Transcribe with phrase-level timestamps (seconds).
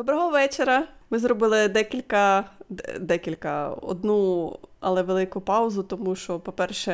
[0.00, 0.86] Доброго вечора.
[1.10, 2.44] Ми зробили декілька,
[3.00, 6.92] декілька, одну, але велику паузу, тому що, по-перше,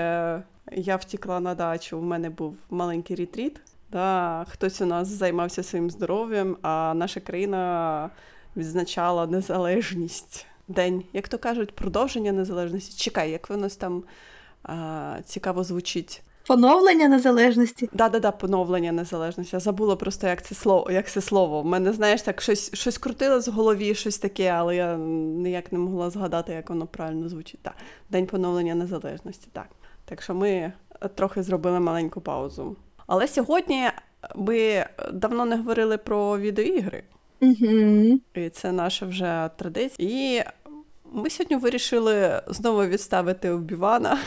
[0.73, 3.61] я втікла на дачу, в мене був маленький ретріт.
[3.93, 8.11] Да, хтось у нас займався своїм здоров'ям, а наша країна
[8.57, 10.47] відзначала незалежність.
[10.69, 13.05] День, як то кажуть, продовження незалежності.
[13.05, 14.05] Чекай, як воно там
[14.63, 16.23] а, цікаво звучить.
[16.47, 17.89] Поновлення незалежності.
[17.93, 19.57] Да-да-да, поновлення незалежності.
[19.57, 20.91] Я забула просто, як це слово.
[20.91, 21.63] Як це слово.
[21.63, 25.79] В мене, знаєш, так щось щось крутилось в голові, щось таке, але я ніяк не
[25.79, 27.61] могла згадати, як воно правильно звучить.
[27.63, 27.75] Так,
[28.11, 29.49] День поновлення незалежності.
[29.53, 29.69] Так.
[30.05, 30.73] Так що ми
[31.15, 32.77] трохи зробили маленьку паузу.
[33.07, 33.85] Але сьогодні
[34.35, 37.03] ми давно не говорили про відеоігри.
[37.41, 38.21] Угу.
[38.35, 40.09] І це наша вже традиція.
[40.11, 40.45] І
[41.13, 44.19] ми сьогодні вирішили знову відставити Обівана.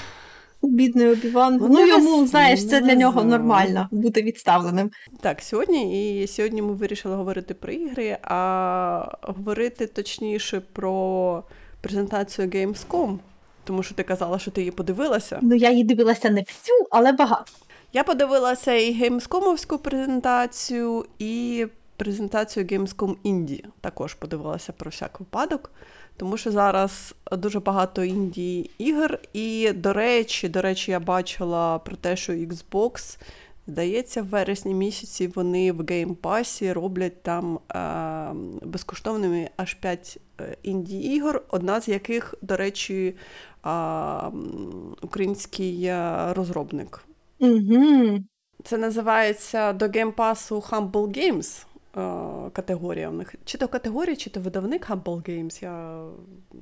[0.61, 1.57] Бідний обіван.
[1.61, 4.91] Ну, Ну, йому, знаєш, це для нього нормально бути відставленим.
[5.21, 11.43] Так, сьогодні і сьогодні ми вирішили говорити про ігри, а говорити точніше про
[11.81, 13.17] презентацію Gamescom,
[13.63, 15.39] тому що ти казала, що ти її подивилася.
[15.41, 17.51] Ну, я її дивилася не всю, але багато.
[17.93, 21.65] Я подивилася і Gamescom-овську презентацію, і
[21.97, 23.63] презентацію Gamescom Indie.
[23.81, 25.71] Також подивилася про всяк випадок,
[26.19, 29.19] тому що зараз дуже багато інді ігор.
[29.33, 33.19] І, до речі, до речі, я бачила про те, що Xbox,
[33.67, 40.17] здається, в вересні місяці вони в Game Pass роблять там е- безкоштовними аж 5
[40.63, 43.15] indie ігор, одна з яких, до речі,
[43.65, 44.31] е-
[45.01, 47.03] український е, розробник.
[47.39, 48.19] Угу.
[48.63, 51.68] Це називається до Game Pass у Humble Games е,
[52.53, 53.35] категорія в них.
[53.45, 56.03] Чи то категорія, чи то видавник Humble Games, я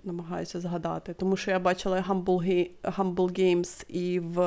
[0.04, 1.14] намагаюся згадати.
[1.14, 4.38] Тому що я бачила Humble, Humble Games і в,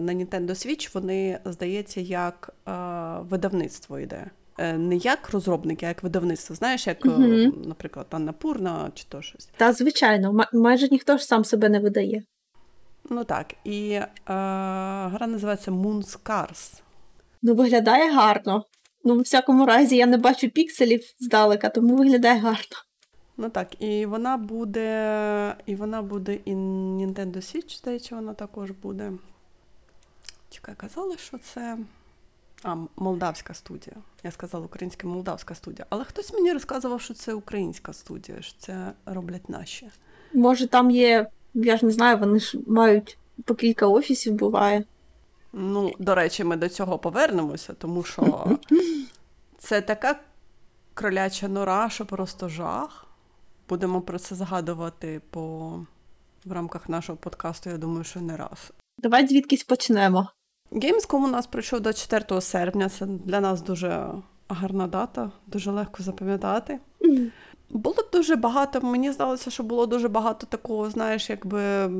[0.00, 2.72] на Nintendo Switch вони, здається, як е,
[3.20, 4.30] видавництво йде.
[4.58, 6.56] Е, Не як розробники, а як видавництво.
[6.56, 7.62] Знаєш, як, е, Мгм.
[7.66, 9.48] наприклад, Анна Пурна чи то щось.
[9.56, 12.22] Та звичайно, майже ніхто ж сам себе не видає.
[13.10, 13.54] Ну так.
[13.64, 14.08] І е,
[15.08, 16.80] гра називається Moon Scars.
[17.42, 18.64] Ну, виглядає гарно.
[19.08, 22.76] Ну, в всякому разі, я не бачу пікселів здалека, тому виглядає гарно.
[23.36, 25.56] Ну так, і вона буде.
[25.66, 29.12] І вона буде і Nintendo Switch, здається, вона також буде.
[30.50, 31.78] Чекай, казали, що це.
[32.62, 33.96] А, молдавська студія.
[34.24, 35.86] Я сказала українська молдавська студія.
[35.90, 39.90] Але хтось мені розказував, що це українська студія, що це роблять наші.
[40.34, 44.84] Може, там є, я ж не знаю, вони ж мають по кілька офісів буває.
[45.60, 48.50] Ну, до речі, ми до цього повернемося, тому що
[49.58, 50.20] це така
[50.94, 53.06] кроляча нора, що просто жах.
[53.68, 55.70] Будемо про це згадувати по...
[56.44, 58.72] в рамках нашого подкасту, я думаю, що не раз.
[58.98, 60.28] Давай звідкись почнемо.
[60.72, 62.88] Gamescom у нас пройшов 24 серпня.
[62.88, 64.08] Це для нас дуже
[64.48, 66.78] гарна дата, дуже легко запам'ятати.
[67.70, 71.90] Було дуже багато, мені здалося, що було дуже багато такого, знаєш, якби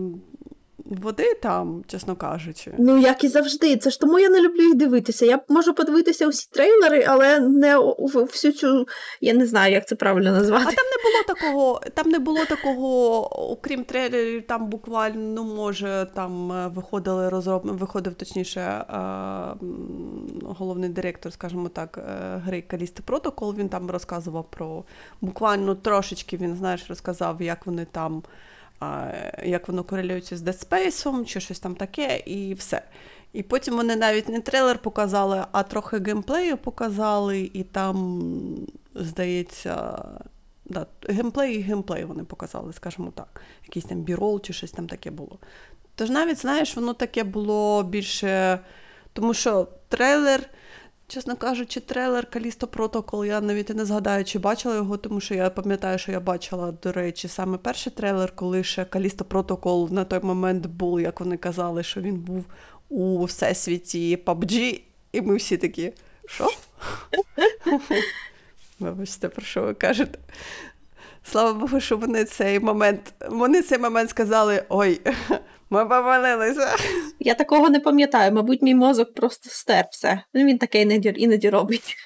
[0.88, 2.75] води там, чесно кажучи.
[2.78, 5.26] Ну, як і завжди, це ж тому я не люблю їх дивитися.
[5.26, 7.78] Я можу подивитися усі трейлери, але не
[8.15, 8.87] всю цю.
[9.21, 10.65] Я не знаю, як це правильно назвати.
[10.65, 16.06] А там не було такого, там не було такого, окрім трейлерів, там буквально, ну, може,
[16.15, 17.62] там е, виходили розроб...
[17.65, 18.84] виходив точніше е,
[20.43, 23.55] головний директор, скажімо так, е, гри Калісти Протокол.
[23.55, 24.84] Він там розказував про
[25.20, 28.22] буквально трошечки він, знаєш, розказав, як вони там.
[29.44, 32.83] Як воно корелюється з Dead Space, чи щось там таке, і все.
[33.33, 38.22] І потім вони навіть не трейлер показали, а трохи геймплею показали, і там,
[38.94, 40.05] здається,
[40.65, 43.41] да, геймплей і геймплей вони показали, скажімо так.
[43.65, 45.38] Якийсь там бірол чи щось там таке було.
[45.94, 48.61] Тож навіть, знаєш, воно таке було більше.
[49.12, 50.50] Тому що трейлер,
[51.08, 55.50] чесно кажучи, трейлер Калісто Протокол, я навіть не згадаю, чи бачила його, тому що я
[55.50, 60.20] пам'ятаю, що я бачила, до речі, саме перший трейлер, коли ще Калісто Протокол на той
[60.22, 62.44] момент був, як вони казали, що він був
[62.88, 64.81] у всесвіті PUBG,
[65.12, 65.93] і ми всі такі,
[66.26, 66.49] що?
[68.81, 70.19] Вибачте, про що ви кажете?
[71.25, 75.00] Слава Богу, що вони цей момент, вони цей момент сказали: ой,
[75.70, 76.76] ми помилилися.
[77.19, 78.32] Я такого не пам'ятаю.
[78.32, 80.23] Мабуть, мій мозок просто стер все.
[80.35, 81.97] Ну, він таке іноді, іноді робить.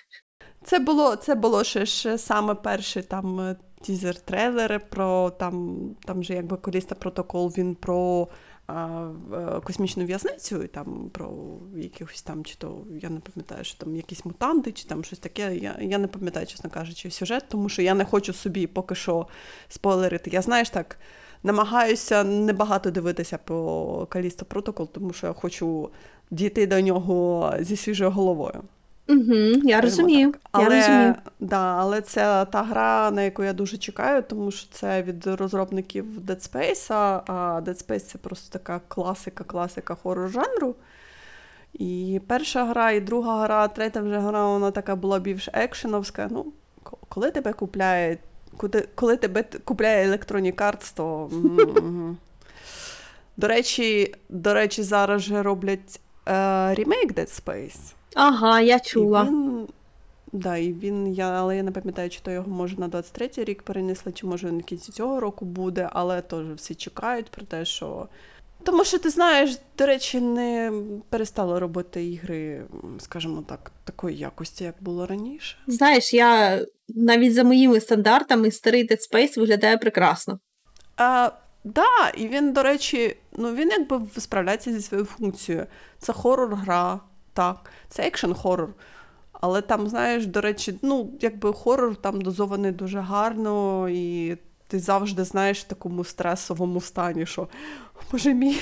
[0.64, 6.35] Це було, це було ще, ще саме перший там е, тізер-трейлери про там, там же
[6.35, 8.29] якби коліста протокол, він про
[8.67, 13.79] а, е, космічну в'язницю, і там про якихось там, чи то я не пам'ятаю, що
[13.79, 15.56] там якісь мутанти, чи там щось таке.
[15.56, 19.26] Я, я не пам'ятаю, чесно кажучи, сюжет, тому що я не хочу собі поки що
[19.69, 20.31] спойлерити.
[20.31, 20.99] Я знаєш так.
[21.43, 25.91] Намагаюся небагато дивитися по Калісто Протокол, тому що я хочу
[26.31, 28.62] дійти до нього зі свіжою головою.
[29.09, 29.35] Угу,
[29.65, 30.35] Я розумію.
[30.53, 31.15] Але, я розумію.
[31.41, 36.05] Да, але це та гра, на яку я дуже чекаю, тому що це від розробників
[36.27, 36.93] Dead Space,
[37.27, 40.75] а Dead Space це просто така класика, класика хоррор жанру.
[41.73, 46.29] І перша гра, і друга гра, третя вже гра, вона така була більш екшеновська.
[46.31, 46.47] Ну,
[47.09, 48.19] коли тебе купляє,
[48.56, 51.31] коли, коли тебе купляє Electronic Arts, то.
[53.37, 57.94] До речі, до речі, зараз же роблять е, ремейк Dead Space.
[58.14, 59.22] Ага, я чула.
[59.22, 59.69] І він,
[60.32, 63.62] да, і він, я, але я не пам'ятаю, чи то його може на 23-й рік
[63.62, 67.64] перенесли, чи може він в кінці цього року буде, але теж всі чекають про те,
[67.64, 68.08] що.
[68.64, 70.72] Тому що ти знаєш, до речі, не
[71.08, 72.64] перестали робити ігри,
[72.98, 75.56] скажімо так, такої якості, як було раніше.
[75.66, 76.60] Знаєш, я
[76.97, 80.39] навіть за моїми стандартами старий Dead Space виглядає прекрасно.
[80.97, 81.31] А,
[81.65, 85.67] Да, і він, до речі, ну він якби справляється зі своєю функцією.
[85.99, 87.00] Це хорор-гра,
[87.33, 88.69] так, це екшн-хорор.
[89.33, 94.37] Але там, знаєш, до речі, ну, якби хорор там дозований дуже гарно, і
[94.69, 97.49] ти завжди знаєш в такому стресовому стані, що
[98.12, 98.59] Боже мій,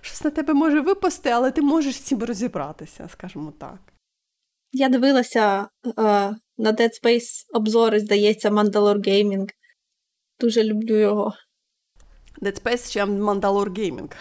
[0.00, 3.78] щось на тебе може випасти, але ти можеш з цим розібратися, скажімо так.
[4.78, 5.92] Я дивилася е,
[6.58, 9.48] на Dead Space обзори, здається, Mandalore Gaming.
[10.40, 11.34] Дуже люблю його.
[12.42, 14.12] Dead Space чи Mandalore Gaming?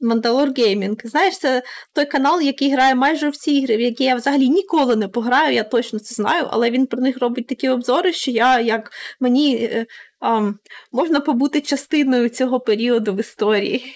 [0.00, 1.06] Mandalore Gaming.
[1.06, 1.62] Знаєш, це
[1.92, 5.64] той канал, який грає майже всі ігри, в які я взагалі ніколи не пограю, я
[5.64, 8.90] точно це знаю, але він про них робить такі обзори, що я як
[9.20, 9.86] мені е,
[10.24, 10.54] е,
[10.92, 13.94] можна побути частиною цього періоду в історії.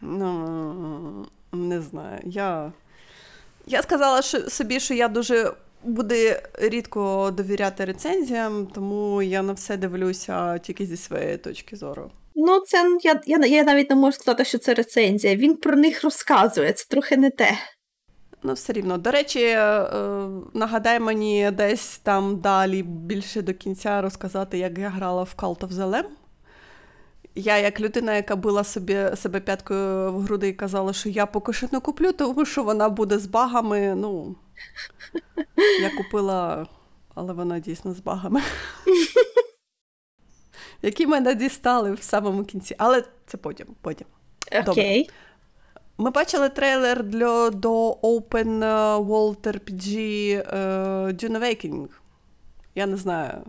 [0.00, 2.20] Ну, не знаю.
[2.24, 2.72] Я
[3.66, 5.52] я сказала що, собі, що я дуже
[5.84, 6.14] буду
[6.54, 12.10] рідко довіряти рецензіям, тому я на все дивлюся тільки зі своєї точки зору.
[12.34, 15.36] Ну, це я я, я навіть не можу сказати, що це рецензія.
[15.36, 17.58] Він про них розказує, це трохи не те.
[18.42, 18.98] Ну, все рівно.
[18.98, 19.88] До речі, е,
[20.54, 25.68] нагадай мені десь там далі більше до кінця розказати, як я грала в Cult of
[25.68, 26.08] the Lamb.
[27.38, 31.52] Я, як людина, яка била собі себе п'яткою в груди і казала, що я поки
[31.52, 33.94] що не куплю, тому що вона буде з багами.
[33.94, 34.36] Ну,
[35.80, 36.66] я купила,
[37.14, 38.42] але вона дійсно з багами.
[40.82, 42.74] Які мене дістали в самому кінці.
[42.78, 43.66] Але це потім.
[43.80, 44.06] потім.
[44.66, 45.04] Окей.
[45.04, 45.10] Okay.
[45.98, 48.58] Ми бачили трейлер для, до Open
[49.06, 51.88] World RPG uh, Dune Awakening.
[52.74, 53.42] Я не знаю.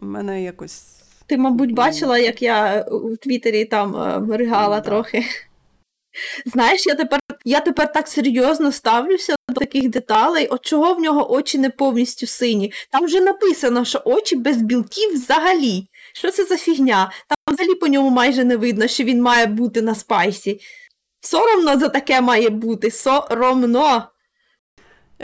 [0.00, 1.03] Мене якось.
[1.26, 5.24] Ти, мабуть, бачила, як я у Твіттері там е, ригала mm, трохи.
[6.46, 11.32] Знаєш, я тепер я тепер так серйозно ставлюся до таких деталей, от чого в нього
[11.32, 12.72] очі не повністю сині.
[12.90, 15.86] Там вже написано, що очі без білків взагалі.
[16.12, 17.12] Що це за фігня?
[17.28, 20.60] Там взагалі по ньому майже не видно, що він має бути на spicy.
[21.20, 22.90] Соромно за таке має бути.
[22.90, 24.13] Соромно.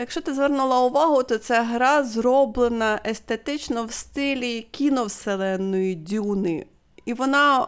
[0.01, 6.65] Якщо ти звернула увагу, то ця гра зроблена естетично в стилі кіновселенної дюни.
[7.05, 7.67] І вона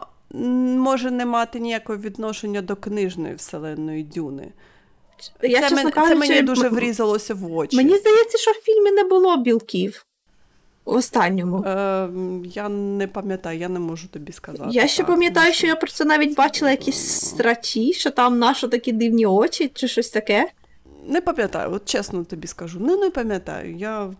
[0.78, 4.52] може не мати ніякого відношення до книжної вселенної дюни.
[5.42, 7.76] Я, це, чесно кажучи, це мені дуже врізалося в очі.
[7.76, 10.06] Мені здається, що в фільмі не було білків.
[10.84, 11.64] В останньому.
[11.64, 12.08] Е,
[12.44, 14.70] Я не пам'ятаю, я не можу тобі сказати.
[14.72, 19.26] Я ще пам'ятаю, що я просто навіть бачила якісь страчі, що там наші такі дивні
[19.26, 20.50] очі, чи щось таке.
[21.06, 22.78] Не пам'ятаю, от чесно тобі скажу.
[22.80, 23.76] Ну, не пам'ятаю.
[23.76, 24.10] Я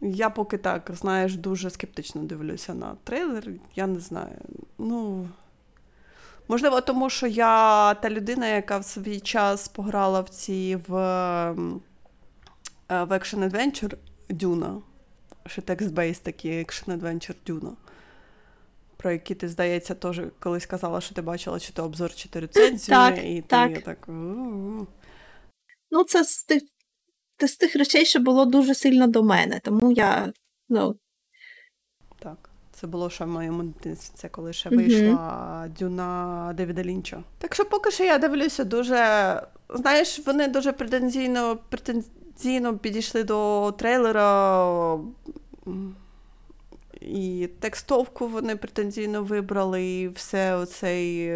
[0.00, 3.44] я поки так, знаєш, дуже скептично дивлюся на трейлер.
[3.74, 4.38] Я не знаю.
[4.78, 5.28] Ну.
[6.48, 11.52] Можливо, тому що я та людина, яка в свій час пограла в ці в, е,
[12.88, 13.96] в Action Adventure
[14.28, 14.80] Дюна
[15.46, 17.72] ще текст-бейс такий Action Adventure Duna,
[18.96, 22.40] про які ти, здається, теж колись казала, що ти бачила чи то обзор, чи то
[22.40, 23.74] рецензію, так, і так.
[23.74, 24.08] ти так.
[25.90, 26.62] Ну, це з тих,
[27.36, 30.32] це з тих речей, що було дуже сильно до мене, тому я.
[30.68, 30.96] ну...
[32.18, 32.50] Так.
[32.80, 35.78] Це було ще в моєму дитинстві, це коли ще вийшла mm-hmm.
[35.78, 37.22] дюна Девіда Лінча.
[37.38, 39.42] Так що поки що я дивлюся дуже.
[39.68, 44.98] Знаєш, вони дуже претензійно претензійно підійшли до трейлера.
[47.00, 51.32] І текстовку вони претензійно вибрали, і все оцей.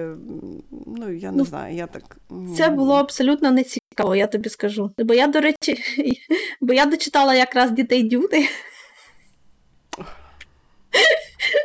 [0.87, 2.17] Ну, я не ну, знаю, я так.
[2.57, 4.91] Це було абсолютно не цікаво, я тобі скажу.
[4.99, 5.79] Бо я, до речі,
[6.61, 8.49] бо я дочитала якраз дітей Дюни.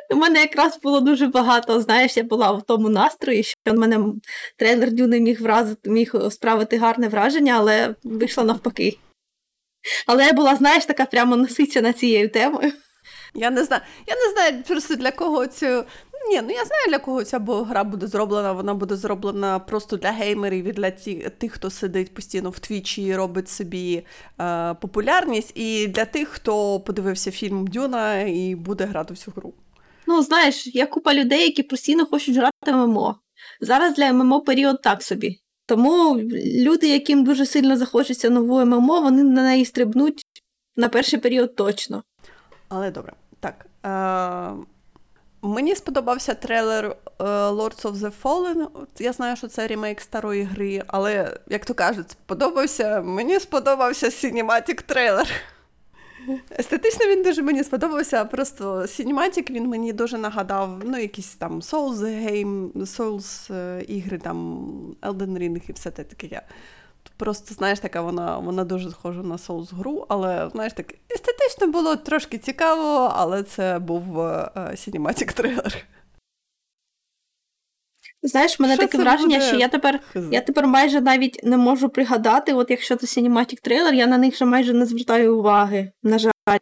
[0.10, 4.00] У мене якраз було дуже багато, знаєш, я була в тому настрої, що в мене
[4.58, 8.98] трейлер Дюни міг вразити, міг справити гарне враження, але вийшло навпаки.
[10.08, 12.72] Але я була, знаєш, така прямо насичена цією темою.
[13.34, 15.86] Я не знаю, я не знаю просто для кого цю.
[16.30, 18.52] Ні, ну я знаю, для кого ця гра буде зроблена.
[18.52, 23.04] Вона буде зроблена просто для геймерів і для ті, тих, хто сидить постійно в твічі
[23.04, 24.04] і робить собі
[24.42, 29.54] е, популярність, і для тих, хто подивився фільм Дюна і буде грати в цю гру.
[30.08, 33.16] Ну, знаєш, є купа людей, які постійно хочуть грати ММО.
[33.62, 35.40] Зараз для ММО період так собі.
[35.66, 36.20] Тому
[36.64, 40.22] люди, яким дуже сильно захочеться нову ММО, вони на неї стрибнуть
[40.76, 42.04] на перший період точно.
[42.70, 43.14] Але добре.
[43.40, 43.66] Так.
[43.86, 44.66] Е-
[45.42, 48.68] Мені сподобався трейлер е, Lords of the Fallen.
[49.00, 53.02] Я знаю, що це ремейк старої гри, але, як то кажуть, сподобався.
[53.02, 55.28] Мені сподобався Cinematic трейлер.
[56.60, 61.96] Естетично він дуже мені сподобався, просто Cinematic він мені дуже нагадав ну, якісь там Souls
[61.96, 64.66] Game, Souls е, ігри, там
[65.02, 66.42] Elden Ring і все те таке.
[67.20, 71.96] Просто, знаєш, така вона вона дуже схожа на соус гру, але знаєш так, естетично було
[71.96, 74.30] трошки цікаво, але це був
[74.76, 75.86] cinematic трейлер.
[78.24, 79.48] Знаєш, мене що таке враження, буде?
[79.48, 80.00] що я тепер
[80.32, 84.34] я тепер майже навіть не можу пригадати, от якщо це cinematic трейлер, я на них
[84.34, 86.60] вже майже не звертаю уваги, на жаль.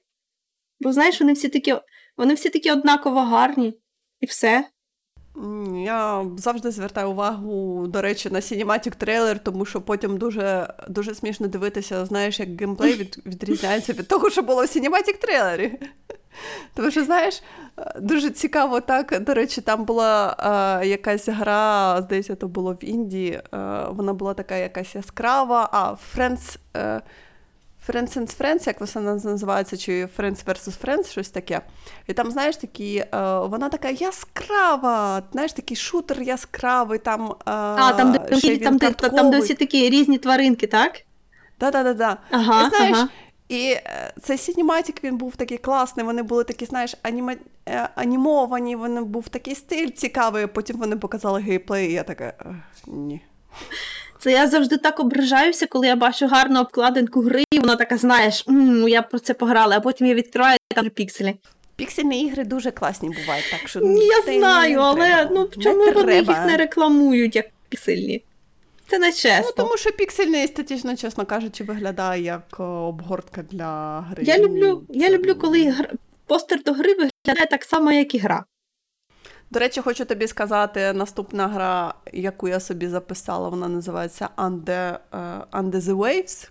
[0.79, 1.75] Бо знаєш, вони всі такі
[2.17, 3.79] вони всі такі однаково гарні,
[4.19, 4.69] і все.
[5.85, 11.47] Я завжди звертаю увагу, до речі, на Cinematic трейлер, тому що потім дуже дуже смішно
[11.47, 15.79] дивитися, знаєш, як геймплей від, відрізняється від того, що було в Cinematic трейлері.
[16.73, 17.43] Тому що, знаєш,
[17.99, 19.19] дуже цікаво так.
[19.19, 20.35] До речі, там була
[20.81, 23.31] е, якась гра, здається, то було в Індії.
[23.31, 23.41] Е,
[23.89, 26.57] вона була така якась яскрава, а Friends.
[26.75, 27.01] Е,
[27.87, 30.85] Friends and Friends, як це називається, чи Friends vs.
[30.85, 31.61] Friends, щось таке.
[32.07, 33.07] І там, знаєш, такі, е,
[33.39, 36.99] вона така яскрава, знаєш, такий шутер яскравий.
[36.99, 37.31] там...
[37.31, 38.19] Е, а, там, де,
[38.57, 41.01] там, там, там, де всі такі різні тваринки, так?
[41.57, 42.17] Так-так-так.
[42.31, 43.09] Ага, і, знаєш, ага.
[43.49, 47.35] І е, цей сінематик, він був такий класний, вони були такі, знаєш, аніма...
[47.95, 52.33] Анімовані, вони був такий стиль цікавий, потім вони показали геймплей, і я така,
[52.87, 53.21] ні.
[54.19, 58.45] Це я завжди так ображаюся, коли я бачу гарну обкладинку гри, і вона така, знаєш,
[58.49, 61.35] м-м, я про це пограла, а потім я відкриваю і там пікселі.
[61.75, 66.45] Піксельні ігри дуже класні бувають, так що я знаю, але ну чому не вони їх
[66.45, 68.23] не рекламують як піксельні?
[68.89, 69.45] Це не чесно.
[69.45, 74.23] Ну, тому що піксельний естетично, чесно кажучи, виглядає як обгортка для гри.
[74.23, 74.99] Я люблю, це...
[74.99, 75.89] я люблю, коли гра...
[76.25, 78.45] постер до гри виглядає так само, як і гра.
[79.51, 85.41] До речі, хочу тобі сказати, наступна гра, яку я собі записала, вона називається Under, uh,
[85.51, 86.49] Under the Waves.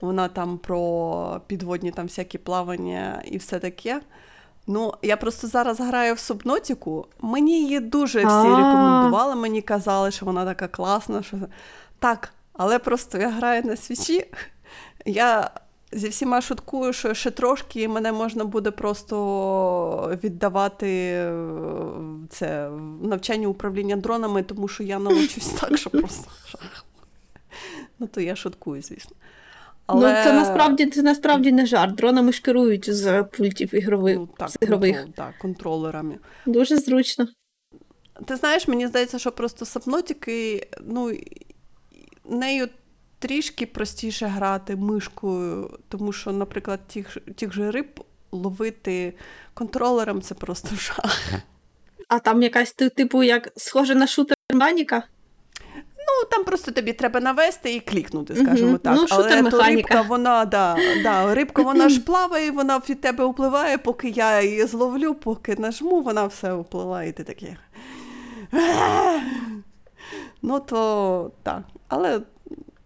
[0.00, 4.00] Вона там про підводні там всякі плавання і все таке.
[4.66, 7.06] Ну, я просто зараз граю в Субнотіку.
[7.20, 11.22] Мені її дуже всі рекомендували, мені казали, що вона така класна.
[11.22, 11.36] що
[11.98, 14.26] Так, але просто я граю на свічі.
[15.06, 15.50] Я
[15.92, 21.34] зі всіма шуткую, що ще трошки мене можна буде просто віддавати е,
[22.30, 22.70] це
[23.02, 26.84] навчання управління дронами, тому що я научусь так, що просто жах.
[27.98, 29.16] Ну, то я шуткую, звісно.
[29.86, 30.12] Але...
[30.18, 31.94] Ну, Це насправді це насправді не жарт.
[31.94, 34.16] Дронами ж керують з пультів ігрових.
[34.16, 34.96] Ну, так, з ігрових.
[34.96, 36.18] Контрол, так, контролерами.
[36.46, 37.28] Дуже зручно.
[38.24, 41.12] Ти знаєш, мені здається, що просто сапнотики, ну,
[42.24, 42.68] нею
[43.22, 49.14] трішки простіше грати мишкою, тому що, наприклад, тих тих же риб ловити
[49.54, 51.30] контролером це просто жах.
[52.08, 55.02] А там якась типу, як схоже на шутер Маніка?
[55.74, 58.96] Ну, там просто тобі треба навести і клікнути, скажімо так.
[58.96, 63.78] Ну, Але то рибка, вона да, да, рибка вона ж плаває, вона від тебе впливає,
[63.78, 67.56] поки я її зловлю, поки нажму, вона все впливає, і ти такий.
[70.44, 71.62] Ну, то так.
[71.88, 72.20] Але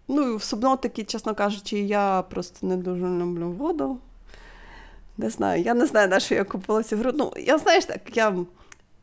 [0.08, 3.98] ну, в субнотики, чесно кажучи, я просто не дуже люблю воду.
[5.18, 7.10] Не знаю, я не знаю, на що я купила цю гру.
[7.14, 8.34] Ну, я знаєш так, я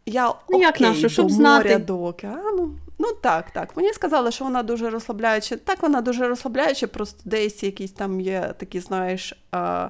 [0.05, 1.77] я ну, окей, як нашу, щоб до моря, знати.
[1.77, 2.75] до океану.
[2.99, 3.77] Ну так, так.
[3.77, 5.55] Мені сказали, що вона дуже розслабляюча.
[5.55, 9.89] Так, вона дуже розслабляюча, просто десь якісь там є такі, знаєш, а,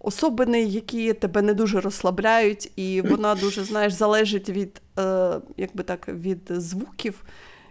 [0.00, 6.08] особини, які тебе не дуже розслабляють, і вона дуже, знаєш, залежить від, е, якби так,
[6.08, 7.24] від звуків.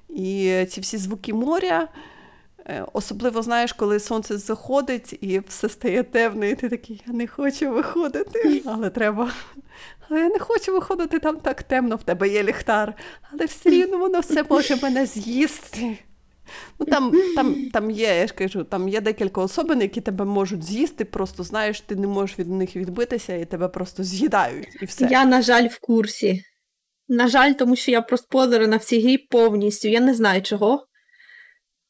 [0.10, 1.88] І ці всі звуки моря.
[2.66, 7.28] Е, особливо, знаєш, коли сонце заходить і все стає темне, і ти такий, я не
[7.28, 9.32] хочу виходити, але треба.
[10.10, 12.94] Але я не хочу виходити, там так темно, в тебе є ліхтар,
[13.32, 15.98] але все рівно воно все може мене з'їсти.
[16.80, 20.64] Ну, Там там, там є, я ж кажу, там є декілька особин, які тебе можуть
[20.64, 24.68] з'їсти, просто знаєш, ти не можеш від них відбитися і тебе просто з'їдають.
[24.82, 25.08] і все.
[25.12, 26.44] Я, на жаль, в курсі.
[27.08, 29.88] На жаль, тому що я проспойлерена в цій грі повністю.
[29.88, 30.86] Я не знаю чого.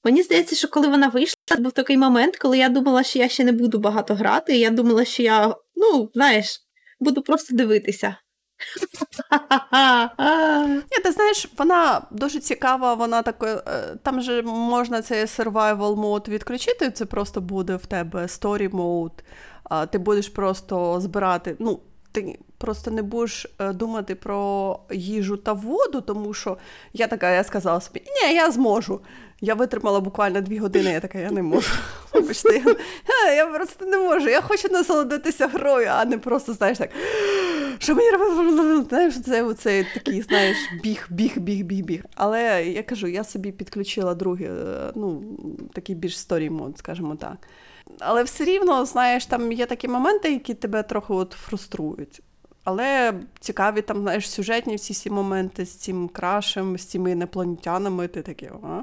[0.04, 3.44] Мені здається, що коли вона вийшла, був такий момент, коли я думала, що я ще
[3.44, 4.58] не буду багато грати.
[4.58, 6.60] Я думала, що я, ну, знаєш,
[7.00, 8.16] буду просто дивитися.
[10.68, 13.62] Ні, ти знаєш, вона дуже цікава, вона такою.
[13.68, 19.88] Е, там же можна цей survival мод відключити, це просто буде в тебе story mode,
[19.88, 21.56] ти будеш просто збирати.
[21.60, 21.80] ну,
[22.14, 26.58] ти просто не будеш е, думати про їжу та воду, тому що
[26.94, 29.02] я така, я сказала собі, ні, я зможу.
[29.44, 31.72] Я витримала буквально дві години, я така, я не можу.
[32.14, 32.62] Вибачте,
[33.26, 34.30] я, я просто не можу.
[34.30, 36.90] Я хочу насолодитися грою, а не просто, знаєш, так.
[37.78, 38.88] Що мені робити?
[38.90, 42.04] Знаєш, це оцей такий, знаєш, біг, біг, біг, біг, біг.
[42.16, 45.24] Але я кажу, я собі підключила другий, е, ну,
[45.74, 47.38] такий більш сторій мод, скажімо так.
[48.00, 52.22] Але все рівно, знаєш, там є такі моменти, які тебе трохи от фруструють.
[52.64, 58.22] Але цікаві там, знаєш, сюжетні всі ці моменти з цим крашем, з цими інопланетянами, ти
[58.22, 58.82] такі, а?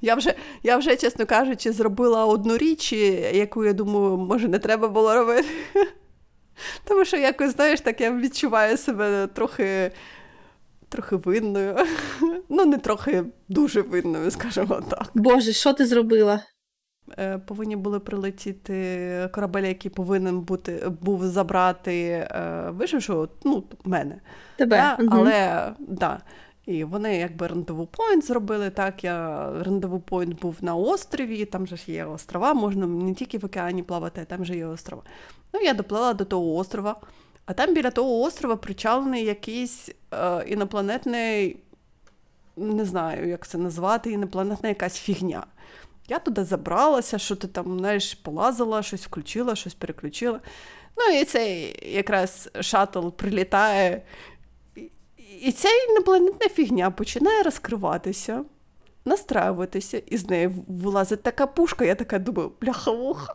[0.00, 2.92] Я вже, я вже, чесно кажучи, зробила одну річ,
[3.32, 5.48] яку я думаю, може, не треба було робити.
[6.84, 9.92] Тому що якось, знаєш, так я відчуваю себе трохи
[10.88, 11.76] трохи винною.
[12.48, 15.10] Ну, не трохи дуже винною, скажімо так.
[15.14, 16.42] Боже, що ти зробила?
[17.18, 24.20] Е, повинні були прилетіти корабель, який повинен бути був забрати е, вижившого, ну, мене.
[24.56, 24.76] Тебе.
[24.76, 25.04] Да?
[25.04, 25.08] Угу.
[25.12, 26.20] Але да.
[26.70, 28.70] І вони якби рандеву пойнт зробили.
[28.70, 33.38] Так, я рандеву пойнт був на острові, там же ж є острова, можна не тільки
[33.38, 35.02] в океані плавати, а там же є острова.
[35.52, 36.96] Ну, я доплила до того острова,
[37.46, 41.56] а там біля того острова причалений якийсь е, інопланетний,
[42.56, 45.46] не знаю, як це назвати, інопланетна якась фігня.
[46.08, 50.40] Я туди забралася, що ти там, знаєш, полазила, щось включила, щось переключила.
[50.96, 54.02] Ну, і цей якраз шаттл прилітає.
[55.40, 58.44] І ця інопланетна фігня починає розкриватися,
[59.04, 61.84] настраюватися, і з неї вилазить така пушка.
[61.84, 63.34] Я така думаю, бляха-вуха,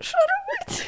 [0.00, 0.82] що робити?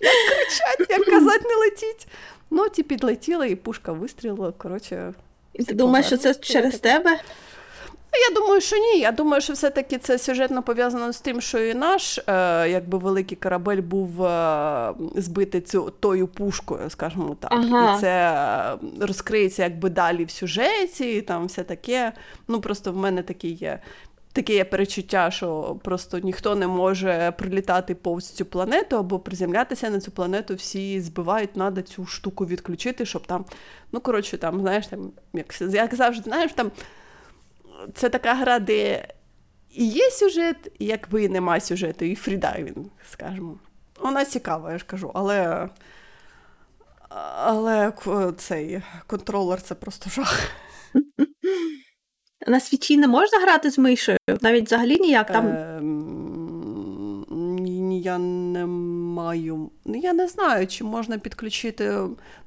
[0.00, 2.06] Як кричать, як казати, не летіть.
[2.50, 4.52] Ну, ті підлетіла, і пушка вистрілила.
[4.52, 5.14] коротше.
[5.52, 7.20] І ти думаєш, що це через тебе?
[8.12, 8.98] Я думаю, що ні.
[8.98, 12.22] Я думаю, що все-таки це сюжетно пов'язано з тим, що і наш е,
[12.68, 17.52] якби великий корабель був е, збитий цю тою пушкою, скажімо так.
[17.52, 17.96] Ага.
[17.96, 22.12] І це розкриється якби далі в сюжеті, і там все таке.
[22.48, 23.78] Ну просто в мене таке є.
[24.32, 30.00] Таке є перечуття, що просто ніхто не може прилітати повз цю планету або приземлятися на
[30.00, 33.44] цю планету, всі збивають, треба цю штуку відключити, щоб там,
[33.92, 36.70] ну коротше, там, знаєш, там, як як завжди, знаєш, там
[37.94, 39.08] це така гра, де
[39.70, 43.58] і є сюжет, і якби нема сюжету, і фрідайвінг, скажімо.
[44.00, 45.68] Вона цікава, я ж кажу, але
[47.44, 47.92] але
[48.36, 50.50] цей контролер це просто жах.
[52.46, 54.18] На свічі не можна грати з мишею?
[54.40, 55.46] Навіть взагалі ніяк там.
[55.46, 55.80] Е,
[57.92, 59.70] ні, я не маю.
[59.84, 61.92] Ну, я не знаю, чи можна підключити.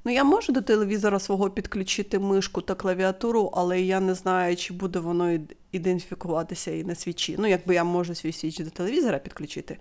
[0.05, 4.73] Ну, я можу до телевізора свого підключити мишку та клавіатуру, але я не знаю, чи
[4.73, 5.39] буде воно
[5.71, 7.36] ідентифікуватися і на свічі.
[7.39, 9.77] Ну, якби я можу свій Switch до телевізора підключити,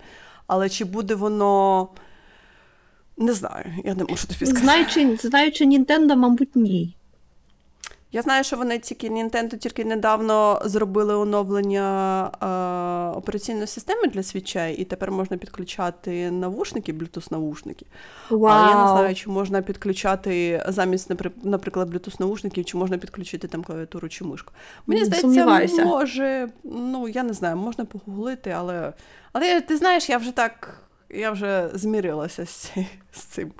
[0.47, 1.89] але чи буде воно.
[3.17, 4.57] Не знаю, я не можу тобі сказати.
[4.57, 6.95] Знаючи, знаючи Nintendo, мабуть, ні.
[8.15, 12.25] Я знаю, що вони тільки Nintendo тільки недавно зробили оновлення
[13.13, 17.85] е, операційної системи для свічей, і тепер можна підключати навушники, Bluetooth-навушники.
[18.29, 18.47] Wow.
[18.51, 21.11] Але я не знаю, чи можна підключати замість,
[21.43, 24.53] наприклад, Bluetooth-навушників, чи можна підключити там клавіатуру чи мишку.
[24.87, 28.93] Мені здається, може, ну я не знаю, можна погуглити, але
[29.33, 32.71] але ти знаєш, я вже так я вже змірилася з,
[33.11, 33.51] з цим.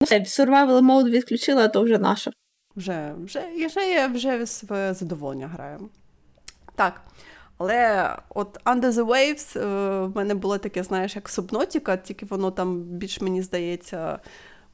[0.00, 2.30] Ну, Survival mode відключила, то вже наша.
[2.76, 5.88] Вже вже, вже я вже своє задоволення граю.
[6.74, 7.00] Так.
[7.58, 12.50] Але от Under the Waves е, в мене було таке, знаєш, як субнотіка, тільки воно
[12.50, 14.18] там більш, мені здається,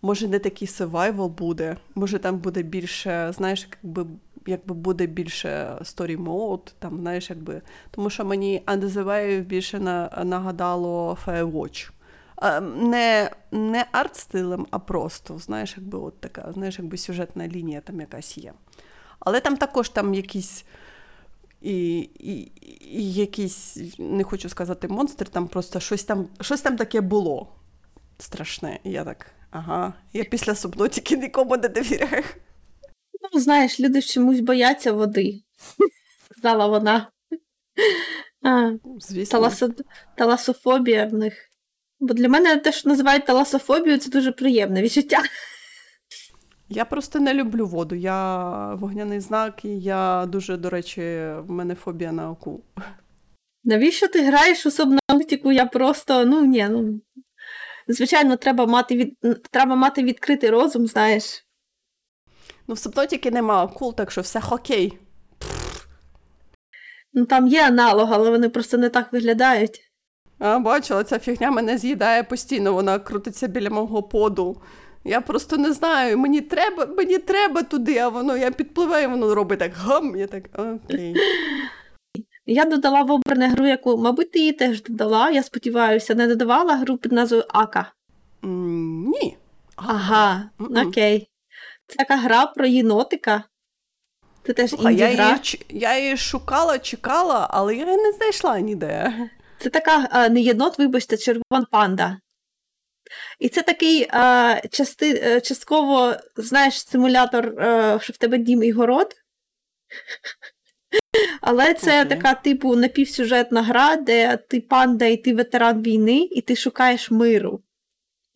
[0.02, 4.06] може, не такий survival буде, може там буде більше, знаєш, якби
[4.46, 7.62] якби буде більше story mode, там, знаєш, якби.
[7.90, 9.78] Тому що мені Under the Waves більше
[10.24, 11.90] нагадало Firewatch.
[12.60, 18.38] Не не арт-стилем, а просто, знаєш, якби от така, знаєш, якби сюжетна лінія там якась
[18.38, 18.52] є.
[19.18, 20.64] Але там також там якісь
[21.62, 27.00] і, і, і якісь, не хочу сказати, монстр, там просто щось там щось там таке
[27.00, 27.52] було
[28.18, 28.80] страшне.
[28.84, 32.24] І я так, ага, я після субнотики нікому не довіряю.
[33.32, 35.42] Ну, знаєш, люди чомусь бояться води,
[36.30, 37.10] сказала вона.
[38.42, 39.38] А, Звісно.
[39.38, 39.70] Таласо...
[40.16, 41.51] Таласофобія в них.
[42.02, 45.22] Бо для мене те, що називають таласофобію, це дуже приємне відчуття.
[46.68, 47.94] Я просто не люблю воду.
[47.94, 51.00] Я вогняний знак, і я дуже, до речі,
[51.38, 52.64] в мене фобія на оку.
[53.64, 55.52] Навіщо ти граєш у субнаутику?
[55.52, 57.00] Я просто, ну ні, ну.
[57.88, 59.16] звичайно, треба мати від...
[59.50, 61.46] треба мати відкритий розум, знаєш.
[62.66, 64.98] Ну, в Субнотіки нема кул, так що все хокей.
[67.12, 69.91] Ну там є аналог, але вони просто не так виглядають.
[70.42, 74.56] Бачила, ця фігня мене з'їдає постійно, вона крутиться біля мого поду.
[75.04, 79.58] Я просто не знаю, мені треба мені треба туди, а воно я підпливаю, воно робить
[79.58, 80.16] так гам.
[80.16, 81.16] Я так окей.
[82.46, 85.30] Я додала в обране гру, яку, мабуть, ти її теж додала.
[85.30, 87.92] Я сподіваюся, не додавала гру під назвою Ака.
[88.44, 89.36] М, Ні.
[89.76, 90.88] Ага, Мгм.
[90.88, 91.28] окей.
[91.86, 93.42] Це така гра про єнотика.
[94.46, 95.28] Це теж Слухай, я інді-гра.
[95.44, 99.12] її, я її шукала, чекала, але я не знайшла ніде.
[99.62, 102.18] Це така а, не єнот, вибачте, червон панда.
[103.38, 108.72] І це такий а, части, е, частково, знаєш, симулятор, е, що в тебе дім і
[108.72, 109.16] город.
[111.40, 112.16] Але це Окей.
[112.16, 117.60] така, типу, напівсюжетна гра, де ти панда і ти ветеран війни, і ти шукаєш миру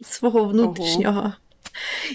[0.05, 1.33] свого внутрішнього.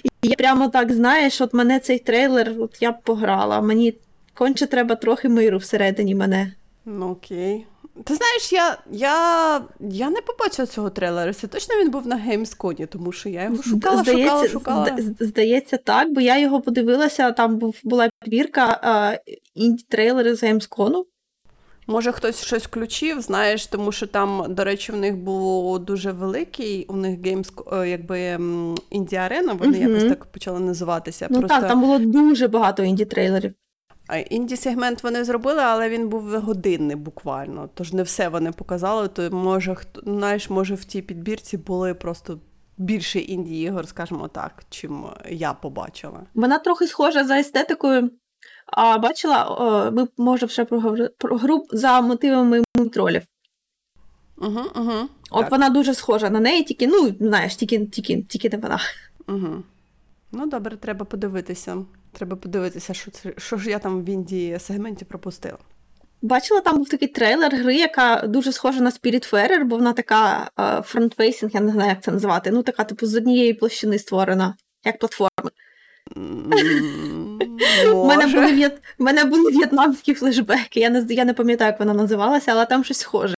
[0.04, 3.62] І я прямо так, знаєш, от мене цей трейлер, от я б пограла.
[3.62, 3.93] Мені
[4.34, 6.54] конче треба трохи миру всередині мене.
[6.86, 7.65] Ну окей.
[8.04, 11.34] Ти знаєш, я, я, я не побачила цього трейлера.
[11.34, 14.97] Це точно він був на Gamescom, тому що я його шукала, шукала, шукала.
[15.19, 19.15] Здається, так, бо я його подивилася, там був, була підбірка а,
[19.56, 21.04] інді-трейлери з Gamescom.
[21.88, 26.86] Може, хтось щось включив, знаєш, тому що там, до речі, в них було дуже великий,
[26.86, 27.51] у них геймс,
[27.88, 29.89] якби м, інді-арена, вони Мгм.
[29.89, 31.27] якось так почали називатися.
[31.30, 33.54] Ну так, там було дуже багато інді-трейлерів.
[34.17, 37.69] Інді-сегмент вони зробили, але він був годинний буквально.
[37.74, 39.08] Тож не все вони показали.
[39.08, 42.39] То може, хто знаєш, може в тій підбірці були просто
[42.78, 46.21] більше інді-ігор, скажімо так, чим я побачила.
[46.34, 48.12] Вона трохи схожа за естетикою.
[48.65, 53.24] А бачила, о, ми може ще проговорили про гру за мотивами тролів.
[54.38, 55.10] Угу, угу.
[55.32, 55.52] От Так.
[55.52, 58.80] вона дуже схожа на неї, тільки, ну, знаєш, тільки, тільки, тільки не вона.
[59.28, 59.63] Угу.
[60.32, 61.78] Ну, добре, треба подивитися.
[62.12, 65.58] Треба подивитися, що, це, що ж я там в інді-сегменті пропустила.
[66.21, 70.52] Бачила, там був такий трейлер гри, яка дуже схожа на Spiritfarer, бо вона така
[70.86, 72.52] фронтфейсинг, я не знаю, як це назвати.
[72.52, 75.52] Ну, така, типу, з однієї площини створена, як платформа.
[77.93, 78.82] У мене були, в'єт...
[79.00, 80.80] мене були в'єтнамські флешбеки.
[80.80, 83.36] Я не, я не пам'ятаю, як вона називалася, але там щось схоже.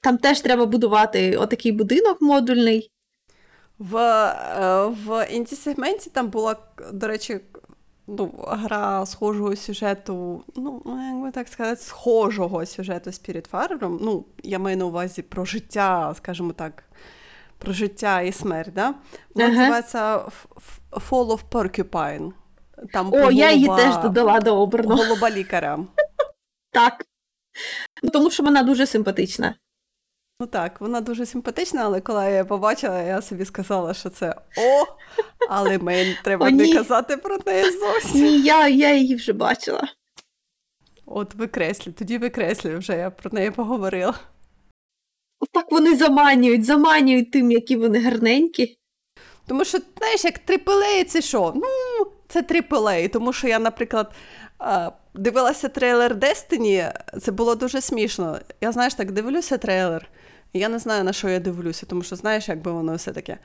[0.00, 2.90] Там теж треба будувати отакий будинок модульний.
[3.78, 6.56] В, е, в інді-сегменті там була,
[6.92, 7.40] до речі,
[8.08, 13.98] ну, гра схожого сюжету, ну, як би так сказати, схожого сюжету Spiritfarer.
[14.00, 16.84] Ну, я маю на увазі про життя, скажімо так,
[17.58, 18.72] про життя і смерть.
[18.74, 18.94] Да?
[19.34, 19.56] Вона Ага.
[19.56, 20.18] називається
[20.92, 22.32] Fall of Porcupine.
[22.92, 25.02] Там О, я її теж додала до обраного.
[25.02, 25.78] Голуба лікаря.
[26.72, 27.04] Так.
[28.02, 29.54] Ну, тому що вона дуже симпатична.
[30.40, 34.84] Ну так, вона дуже симпатична, але коли я побачила, я собі сказала, що це о,
[35.48, 38.22] але мені треба О, не казати про неї зовсім.
[38.22, 39.88] Ні, я, я її вже бачила.
[41.06, 44.14] От викреслю, тоді викреслю вже, я про неї поговорила.
[45.40, 48.78] Отак вони заманюють, заманюють тим, які вони гарненькі.
[49.46, 51.52] Тому що, знаєш, як AAA це що?
[51.56, 51.66] Ну,
[52.28, 54.12] це AAA, тому що я, наприклад,
[55.14, 58.38] дивилася трейлер Destiny, це було дуже смішно.
[58.60, 60.10] Я, знаєш, так дивлюся трейлер,
[60.52, 63.38] я не знаю, на що я дивлюся, тому що, знаєш, якби воно все таке.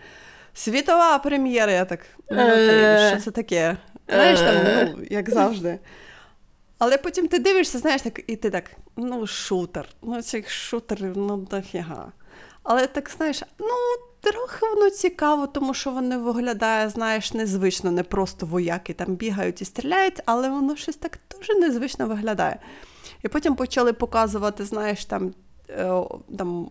[0.53, 1.99] Світова прем'єра, я так,
[2.31, 3.09] ну, окей, Е.
[3.11, 3.77] що це таке?
[4.07, 4.93] Знаєш, там, Е.
[4.97, 5.79] ну, як завжди.
[6.77, 9.87] Але потім ти дивишся, знаєш, так, і ти так, ну, шутер.
[10.01, 12.11] Ну, цей шутер, ну, дофіга.
[12.63, 13.67] Але так, знаєш, ну,
[14.21, 19.65] трохи воно цікаво, тому що воно виглядає, знаєш, незвично, не просто вояки там бігають і
[19.65, 22.59] стріляють, але воно щось так дуже незвично виглядає.
[23.23, 25.33] І потім почали показувати, знаєш, там,
[26.37, 26.69] там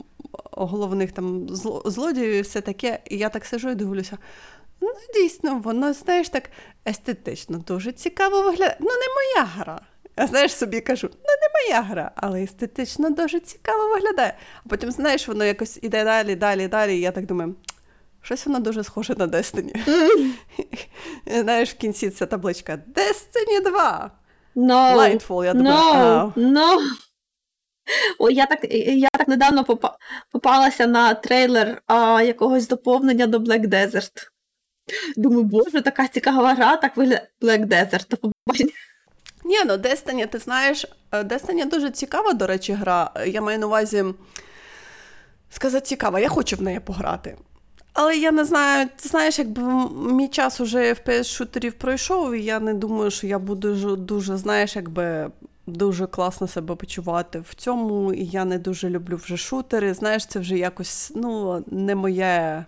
[0.52, 1.46] головних там
[1.84, 2.98] злодіїв і все таке.
[3.10, 4.18] І я так сижу і дивлюся.
[4.80, 6.50] Ну, дійсно, воно, знаєш, так
[6.88, 8.76] естетично дуже цікаво виглядає.
[8.80, 9.80] Ну, не моя гра.
[10.16, 14.36] Я знаєш, собі кажу, ну не моя гра, але естетично дуже цікаво виглядає.
[14.64, 16.96] А потім, знаєш, воно якось іде далі, далі, далі.
[16.96, 17.54] І я так думаю,
[18.22, 19.76] щось воно дуже схоже на Destiny.
[21.40, 24.10] Знаєш, в кінці ця табличка Destiny 2.
[24.56, 26.78] No, Lightfall, я думаю, no, no.
[28.18, 29.96] Ой, я так, я так недавно попа-
[30.30, 34.28] попалася на трейлер а, якогось доповнення до Black Desert.
[35.16, 38.32] Думаю, боже, така цікава гра, так виглядає Black Desert.
[39.44, 43.10] Ні, ну Destiny, ти знаєш, е, Destiny дуже цікава, до речі, гра.
[43.26, 44.04] Я маю на увазі
[45.50, 47.36] сказати цікава, я хочу в неї пограти.
[47.92, 49.62] Але я не знаю, ти знаєш, якби
[50.12, 55.30] мій час уже FPS-шутерів пройшов, і я не думаю, що я буду дуже, знаєш, якби
[55.66, 58.12] дуже класно себе почувати в цьому.
[58.12, 59.94] І я не дуже люблю вже шутери.
[59.94, 62.64] Знаєш, це вже якось ну, не моє.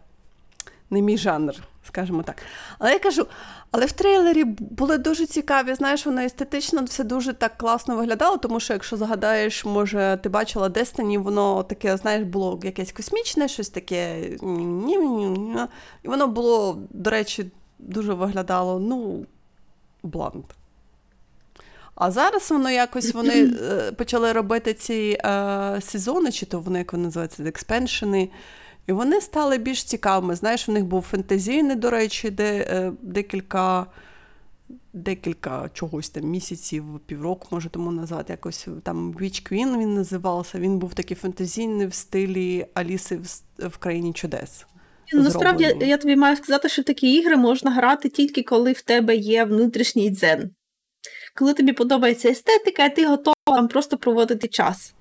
[0.91, 1.55] не мій жанр,
[1.87, 2.37] скажімо так.
[2.79, 3.27] Але я кажу,
[3.71, 8.61] але в трейлері були дуже цікаві, знаєш, воно естетично все дуже так класно виглядало, тому
[8.61, 14.21] що, якщо загадаєш, може, ти бачила Destiny, воно таке, знаєш, було якесь космічне, щось таке.
[16.03, 19.27] І воно було, до речі, дуже виглядало, ну,
[20.03, 20.45] блант.
[21.95, 26.93] А зараз воно якось вони е, почали робити ці е, сезони, чи то вони як
[26.93, 28.31] вони називаються, експеншени.
[28.87, 30.35] І вони стали більш цікавими.
[30.35, 33.87] Знаєш, у них був фентезійний, до речі, де е, декілька
[34.93, 40.59] декілька чогось там місяців, півроку, може тому назвати, якось там Witch Queen він називався.
[40.59, 44.67] Він був такий фентезійний в стилі Аліси в, в країні чудес.
[45.13, 48.73] Ну, насправді я, я тобі маю сказати, що в такі ігри можна грати тільки коли
[48.73, 50.51] в тебе є внутрішній дзен.
[51.39, 54.95] Коли тобі подобається естетика, ти готова там просто проводити час.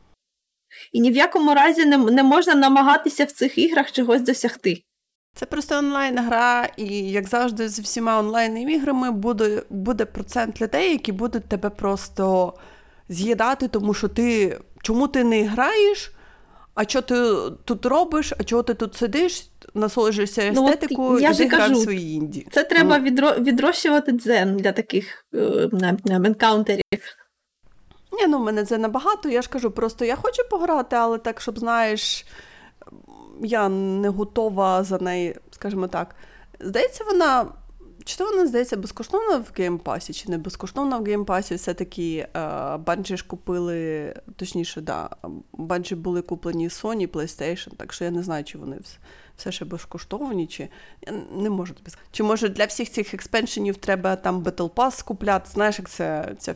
[0.92, 4.84] І ні в якому разі не, не можна намагатися в цих іграх чогось досягти.
[5.36, 11.50] Це просто онлайн-гра, і, як завжди, з всіма онлайн-іграми буде буде процент людей, які будуть
[11.50, 12.54] тебе просто
[13.10, 16.13] з'їдати, тому що ти чому ти не граєш,
[16.76, 17.16] а що ти
[17.66, 22.48] тут робиш, а чого ти тут сидиш, насолоджуєшся естетикою ну, і граєш свої інді.
[22.52, 23.04] Це треба ну.
[23.04, 25.70] відро, відрощувати дзен для таких е,
[26.10, 26.84] encounter ів.
[28.12, 29.30] Ні, ну в мене це набагато.
[29.30, 32.26] Я ж кажу, просто я хочу пограти, але так, щоб знаєш,
[33.42, 36.16] я не готова за неї, скажімо так.
[36.60, 37.46] Здається, вона.
[38.06, 42.28] Чи то вона здається безкоштовна в геймпасі, чи не безкоштовна в геймпасі, все-таки
[42.80, 45.10] Bungie ж купили, точніше, да,
[45.54, 48.78] Bungie були куплені Sony, PlayStation, так що я не знаю, чи вони
[49.38, 50.70] все ще безкоштовні, чи
[51.08, 52.10] я не можу тобі сказати.
[52.12, 55.50] Чи може для всіх цих expansion ів треба там Battle Pass купляти?
[55.54, 56.56] Знаєш, як це, це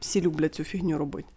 [0.00, 1.28] всі люблять цю фігню робити.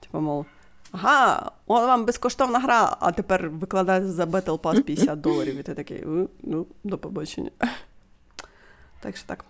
[0.00, 0.46] Типу, мов,
[0.92, 5.58] ага, от вам безкоштовна гра, а тепер викладає за Battle Pass 50 доларів.
[5.58, 6.04] І ти такий,
[6.42, 7.50] ну, до побачення.
[9.00, 9.44] Так що так.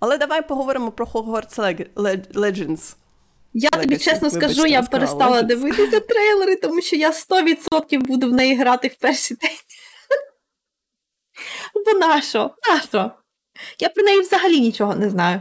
[0.00, 1.86] Але давай поговоримо про Hogwarts
[2.34, 2.96] Legends.
[3.54, 3.80] Я Legacy.
[3.82, 5.46] тобі чесно Вибачте, скажу, я перестала Legends.
[5.46, 9.56] дивитися трейлери, тому що я 100% буду в неї грати в перший день.
[11.86, 12.50] Бо нащо?
[12.68, 13.10] Нащо?
[13.78, 15.40] Я про неї взагалі нічого не знаю.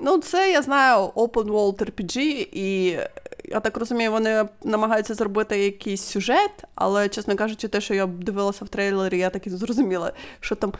[0.00, 2.18] Ну, це я знаю Open World RPG,
[2.52, 2.98] і
[3.44, 8.64] я так розумію, вони намагаються зробити якийсь сюжет, але, чесно кажучи, те, що я дивилася
[8.64, 10.72] в трейлері, я так і зрозуміла, що там.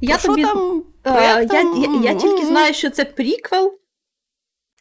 [0.00, 3.78] Я що тобі, там, е, я, я, я тільки знаю, що це приквел,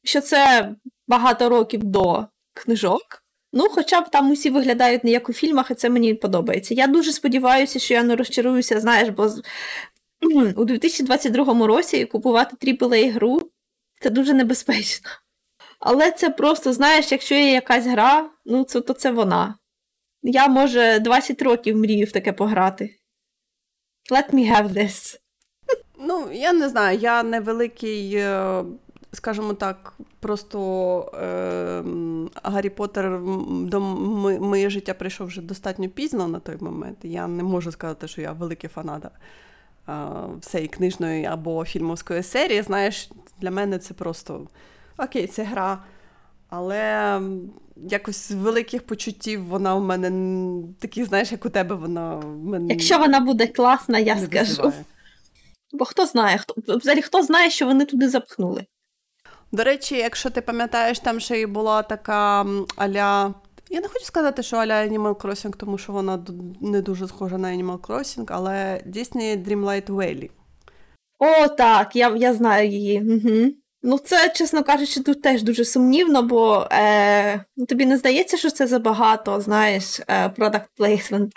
[0.04, 0.69] що це
[1.08, 3.24] багато років до книжок.
[3.54, 6.74] Ну, хоча б там усі виглядають не як у фільмах, і це мені подобається.
[6.74, 9.30] Я дуже сподіваюся, що я не розчаруюся, знаєш, бо
[10.56, 13.52] у 2022 році купувати aaa гру
[14.02, 15.10] це дуже небезпечно.
[15.80, 19.56] Але це просто, знаєш, якщо є якась гра, ну це, то це вона.
[20.22, 22.98] Я, може, 20 років мрію в таке пограти.
[24.12, 25.19] Let me have this.
[26.00, 28.63] Ну, я не знаю, я невеликий, е,
[29.12, 30.60] скажімо так, просто
[31.13, 31.84] е,
[32.43, 33.19] Гаррі Поттер
[33.50, 36.98] до моє життя прийшов вже достатньо пізно на той момент.
[37.04, 39.04] Я не можу сказати, що я великий фанат
[40.41, 42.62] всієї книжної або фільмовської серії.
[42.62, 44.48] Знаєш, для мене це просто
[44.98, 45.84] окей, це гра.
[46.49, 47.21] Але
[47.75, 50.09] якось великих почуттів вона в мене
[50.79, 52.73] такі, знаєш, як у тебе вона в мене.
[52.73, 54.49] Якщо вона буде класна, я скажу.
[54.49, 54.85] Визиває.
[55.71, 58.65] Бо хто знає, хто взагалі хто знає, що вони туди запхнули.
[59.51, 63.33] До речі, якщо ти пам'ятаєш, там ще й була така аля
[63.69, 66.25] я не хочу сказати, що Аля Animal Crossing, тому що вона
[66.62, 70.29] не дуже схожа на Animal Crossing, але Disney Dreamlight Valley.
[71.19, 73.01] О, так, я я знаю її.
[73.01, 73.51] Угу.
[73.84, 78.68] Ну, це, чесно кажучи, тут теж дуже сумнівно, бо е, тобі не здається, що це
[78.68, 81.30] забагато, знаєш, е, product placement.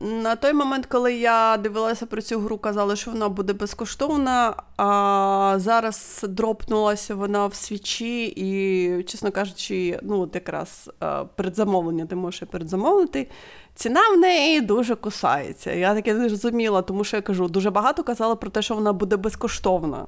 [0.00, 5.54] На той момент, коли я дивилася про цю гру, казали, що вона буде безкоштовна, а
[5.58, 10.90] зараз дропнулася вона в свічі, і, чесно кажучи, ну, от якраз
[11.36, 13.28] передзамовлення ти можеш передзамовити.
[13.74, 15.72] Ціна в неї дуже кусається.
[15.72, 18.92] Я таке не зрозуміла, тому що я кажу, дуже багато казали про те, що вона
[18.92, 20.06] буде безкоштовна.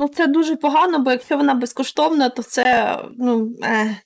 [0.00, 3.96] Ну, це дуже погано, бо якщо вона безкоштовна, то це ну, е...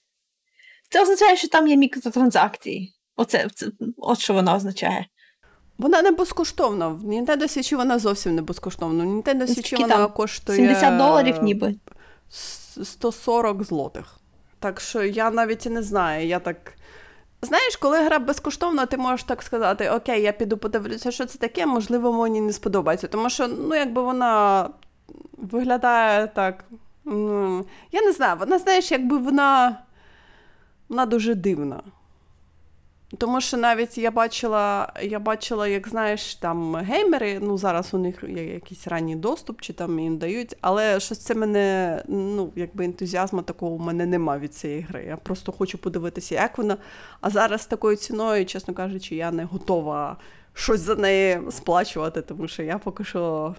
[0.91, 2.95] це означає, що там є мікротранзакції.
[3.17, 3.67] Оце, це,
[3.99, 5.07] От що вона означає.
[5.79, 6.89] Вона не безкоштовна.
[6.89, 9.05] В Nintendo Switch вона зовсім не безкоштовна.
[9.05, 10.13] В Nintendo Switch вона там?
[10.13, 11.75] коштує 70 доларів ніби.
[12.83, 14.17] 140 злотих.
[14.61, 16.27] Так що я навіть і не знаю.
[16.27, 16.73] Я так.
[17.43, 21.67] Знаєш, коли гра безкоштовна, ти можеш так сказати: Окей, я піду подивлюся, що це таке,
[21.67, 23.07] можливо, мені не сподобається.
[23.07, 24.69] Тому що, ну, якби вона
[25.37, 26.65] виглядає так.
[27.05, 29.79] Ну, Я не знаю, вона, знаєш, якби вона.
[30.89, 31.83] Вона дуже дивна.
[33.19, 38.25] Тому що навіть я бачила, я бачила, як знаєш, там геймери, ну зараз у них
[38.29, 43.43] є якийсь ранній доступ, чи там їм дають, але щось це мене, ну, якби ентузіазму
[43.43, 45.05] такого у мене нема від цієї гри.
[45.09, 46.77] Я просто хочу подивитися, як вона.
[47.21, 50.17] А зараз такою ціною, чесно кажучи, я не готова
[50.55, 53.55] щось за неї сплачувати, тому що я поки що.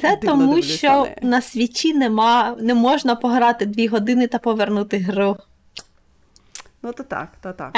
[0.00, 0.88] Це дивно тому, що
[1.22, 5.36] на на свічі нема, не можна пограти дві години та повернути гру.
[6.82, 7.76] Ну, то так, то так.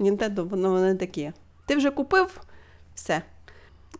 [0.00, 1.32] Нінтендо, воно вони такі.
[1.66, 2.40] Ти вже купив?
[2.94, 3.22] Все.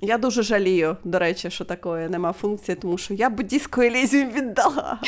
[0.00, 4.32] Я дуже жалію, до речі, що такої нема функції, тому що я б Disco Elysium
[4.32, 4.98] віддала.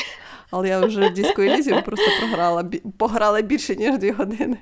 [0.51, 2.65] Але я вже Disco Elysium просто програла,
[2.97, 4.57] пограла більше, ніж дві години.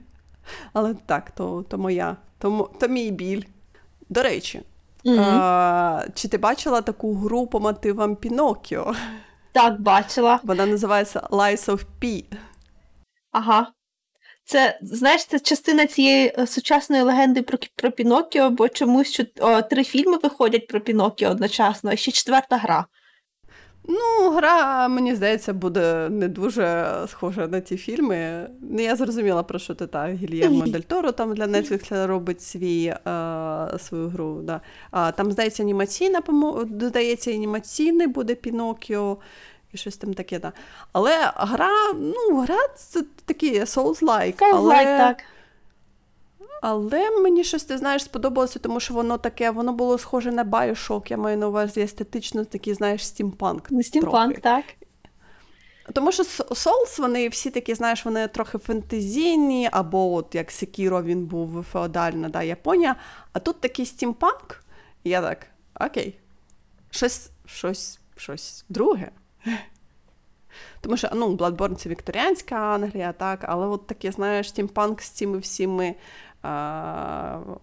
[0.74, 3.42] Але так, то, то моя, то, то мій біль.
[4.10, 4.62] До речі,
[5.06, 5.20] Мгм.
[5.20, 8.96] а, чи ти бачила таку гру по мотивам Пінокіо?
[9.52, 10.40] Так, бачила.
[10.44, 12.24] Вона називається Lies of P.
[13.32, 13.68] Ага.
[14.46, 19.62] Це, знаєш, це частина цієї е, сучасної легенди про, про Пінокіо, бо чомусь що, о,
[19.62, 22.86] три фільми виходять про Пінокіо одночасно, а ще четверта гра.
[23.88, 28.50] Ну, гра, мені здається, буде не дуже схожа на ті фільми.
[28.62, 30.14] Ну, я зрозуміла, про що ти так.
[30.16, 33.00] Гільєрмо Дель Торо там для Netflix робить свій, е,
[33.80, 34.42] свою гру.
[34.44, 34.62] Да.
[34.92, 36.22] А, там, здається, анімаційна,
[36.66, 39.18] додається, анімаційний буде Пінокіо
[39.74, 40.40] і щось там таке.
[40.40, 40.54] Да.
[40.92, 44.40] Але гра, ну, гра це такий Souls-like.
[44.40, 45.24] Souls-like, так.
[46.68, 51.12] Але мені щось, ти знаєш, сподобалося, тому що воно таке, воно було схоже на Bioshock,
[51.12, 53.68] я маю на увазі естетично такий, знаєш, стімпанк.
[53.70, 54.66] Ну, Стімпанк, так.
[55.94, 61.26] Тому що Souls, вони всі такі, знаєш, вони трохи фентезійні, або от як Sekiro, він
[61.26, 62.96] був феодальна, да, Японія.
[63.34, 64.64] А тут такий стімпанк,
[65.04, 65.48] і я так,
[65.80, 66.20] окей,
[66.90, 69.12] щось, щось, щось друге.
[70.82, 75.38] Тому що ну, Bloodborne це вікторіанська Англія, так, але от таке, знаєш, стімпанк з цими
[75.38, 75.96] всіми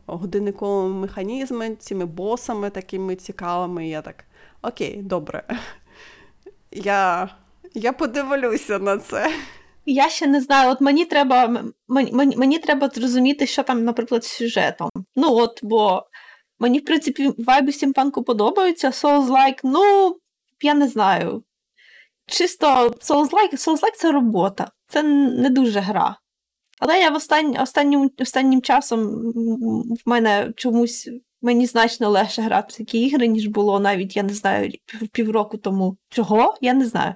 [0.07, 3.89] годинниковими механізмами, цими босами такими цікавими.
[3.89, 4.25] Я так,
[4.63, 5.43] окей, добре.
[6.75, 7.29] Я,
[7.75, 9.33] я подивлюся на це.
[9.87, 14.29] Я ще не знаю, от мені треба, мені, мені, треба зрозуміти, що там, наприклад, з
[14.29, 14.91] сюжетом.
[15.17, 16.07] Ну от, бо
[16.59, 20.17] мені, в принципі, вайби стімпанку подобаються, Souls-like, ну,
[20.63, 21.45] я не знаю.
[22.27, 26.17] Чисто Souls-like, Souls-like це робота, це не дуже гра.
[26.85, 29.07] Але я в остань, останнім, останнім часом
[30.05, 31.11] в мене чомусь
[31.43, 34.73] мені значно легше грати в такі ігри, ніж було навіть, я не знаю,
[35.13, 35.97] півроку тому.
[36.09, 36.55] Чого?
[36.61, 37.15] Я не знаю.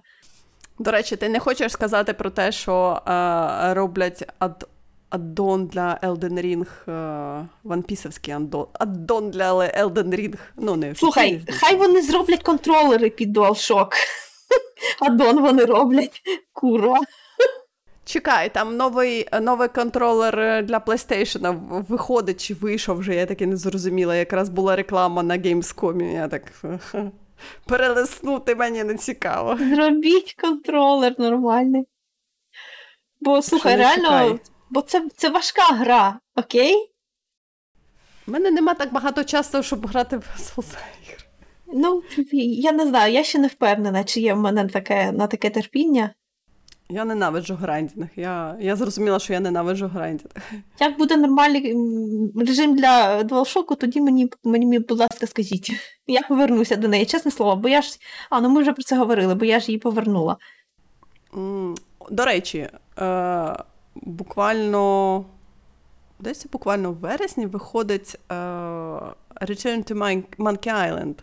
[0.79, 4.69] До речі, ти не хочеш сказати про те, що е, роблять ад,
[5.11, 10.35] аддон для Elden Ring, е, ванпісовський аддон, аддон для Elden Ring.
[10.57, 13.89] Ну, не Слухай, хай вони зроблять контролери під DualShock.
[15.01, 16.23] Аддон вони роблять.
[16.53, 17.01] Курва.
[18.07, 23.57] Чекай, там новий, новий контролер е, для PlayStation виходить чи вийшов вже, я таки не
[23.57, 24.17] зрозуміла.
[24.17, 26.43] Якраз була реклама на Gamescom, я так
[26.81, 27.11] ха,
[27.65, 29.57] перелиснути мені не цікаво.
[29.57, 31.87] Зробіть контролер нормальний.
[33.21, 34.41] Бо, слухай, не реально, чекай.
[34.71, 36.93] бо це, це важка гра, окей?
[38.29, 41.19] У мене нема так багато часу, щоб грати в Souls ігри.
[41.67, 45.51] Ну, я не знаю, я ще не впевнена, чи є в мене таке, на таке
[45.51, 46.15] терпіння.
[46.89, 48.09] Я ненавиджу grinding.
[48.17, 50.31] Я, я зрозуміла, що я ненавиджу грайдінг.
[50.81, 51.77] Як буде нормальний
[52.37, 55.73] режим для DualShock, тоді мені, мені, будь ласка, скажіть.
[56.07, 57.99] Я повернуся до неї, чесне слово, бо я ж.
[58.31, 60.37] А, ну ми вже про це говорили, бо я ж її повернула.
[62.11, 62.69] До речі,
[62.99, 63.57] е,
[63.95, 65.25] буквально
[66.21, 68.35] десь буквально в вересні виходить е,
[69.41, 71.15] Return to Mon- Monkey Island.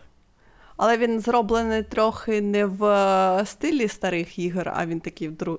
[0.76, 5.58] Але він зроблений трохи не в е, стилі старих ігор, а він такий дру,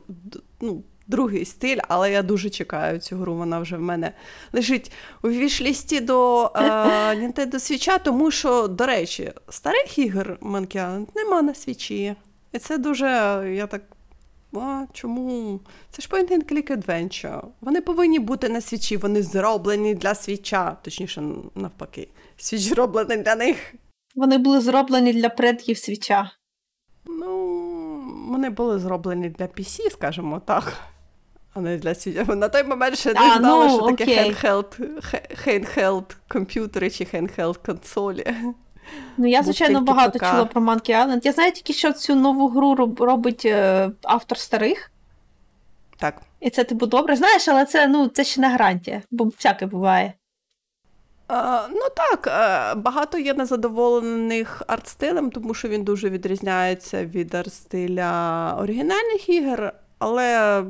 [0.61, 1.77] ну, другий стиль.
[1.87, 3.35] Але я дуже чекаю цю гру.
[3.35, 4.11] Вона вже в мене
[4.53, 4.91] лежить
[5.23, 6.59] у вішлісті до е,
[7.15, 12.15] Nintendo Switch, тому що, до речі, старих ігор Monkey Island нема на свічі.
[12.51, 13.05] І це дуже,
[13.55, 13.81] я так
[14.61, 15.59] а, чому?
[15.91, 17.41] Це ж point and click adventure.
[17.61, 21.23] Вони повинні бути на свічі, вони зроблені для свіча, точніше,
[21.55, 22.07] навпаки.
[22.37, 23.73] Свіч зроблений для них.
[24.15, 26.31] Вони були зроблені для предків свіча.
[27.05, 27.35] Ну,
[28.29, 30.73] вони були зроблені для PC, скажімо так.
[31.53, 32.23] А не для свіча.
[32.23, 35.01] На той момент ще не знали, ну, що таке handheld,
[35.47, 38.35] handheld комп'ютери чи handheld консолі.
[39.17, 40.25] Ну, я, звичайно, багато ПК.
[40.31, 41.19] чула про Monkey Island.
[41.23, 44.91] Я знаю тільки, що цю нову гру робить е, автор старих.
[45.97, 46.21] Так.
[46.39, 47.15] І це типу добре.
[47.15, 50.13] Знаєш, але це, ну, це ще не гарантія, бо всяке буває.
[51.27, 58.55] А, ну так, е, багато є незадоволених арт-стилем, тому що він дуже відрізняється від арт-стиля
[58.61, 60.63] оригінальних ігор, але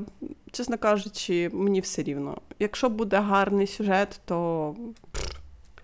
[0.52, 2.38] чесно кажучи, мені все рівно.
[2.60, 4.76] Якщо буде гарний сюжет, то.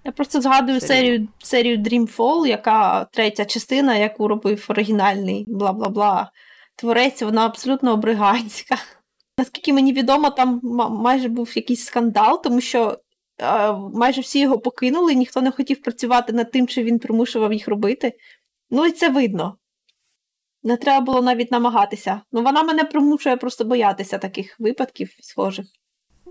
[0.03, 6.31] Я просто згадую серію серію Dreamfall, яка третя частина, яку робив оригінальний бла бла бла.
[6.75, 8.75] Творець, вона абсолютно обриганська.
[9.37, 10.59] Наскільки мені відомо, там
[10.89, 12.97] майже був якийсь скандал, тому що е,
[13.93, 18.13] майже всі його покинули, ніхто не хотів працювати над тим, чи він примушував їх робити.
[18.69, 19.57] Ну і це видно.
[20.63, 22.21] Не треба було навіть намагатися.
[22.31, 25.65] Ну, вона мене примушує просто боятися таких випадків схожих.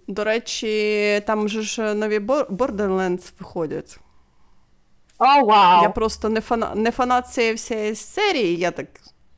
[0.09, 3.99] До речі, там же ж нові Borderlands виходять.
[5.19, 5.79] О, oh, вау!
[5.79, 5.83] Wow.
[5.83, 8.87] Я просто не фанат, не фанат цієї всієї серії, я так.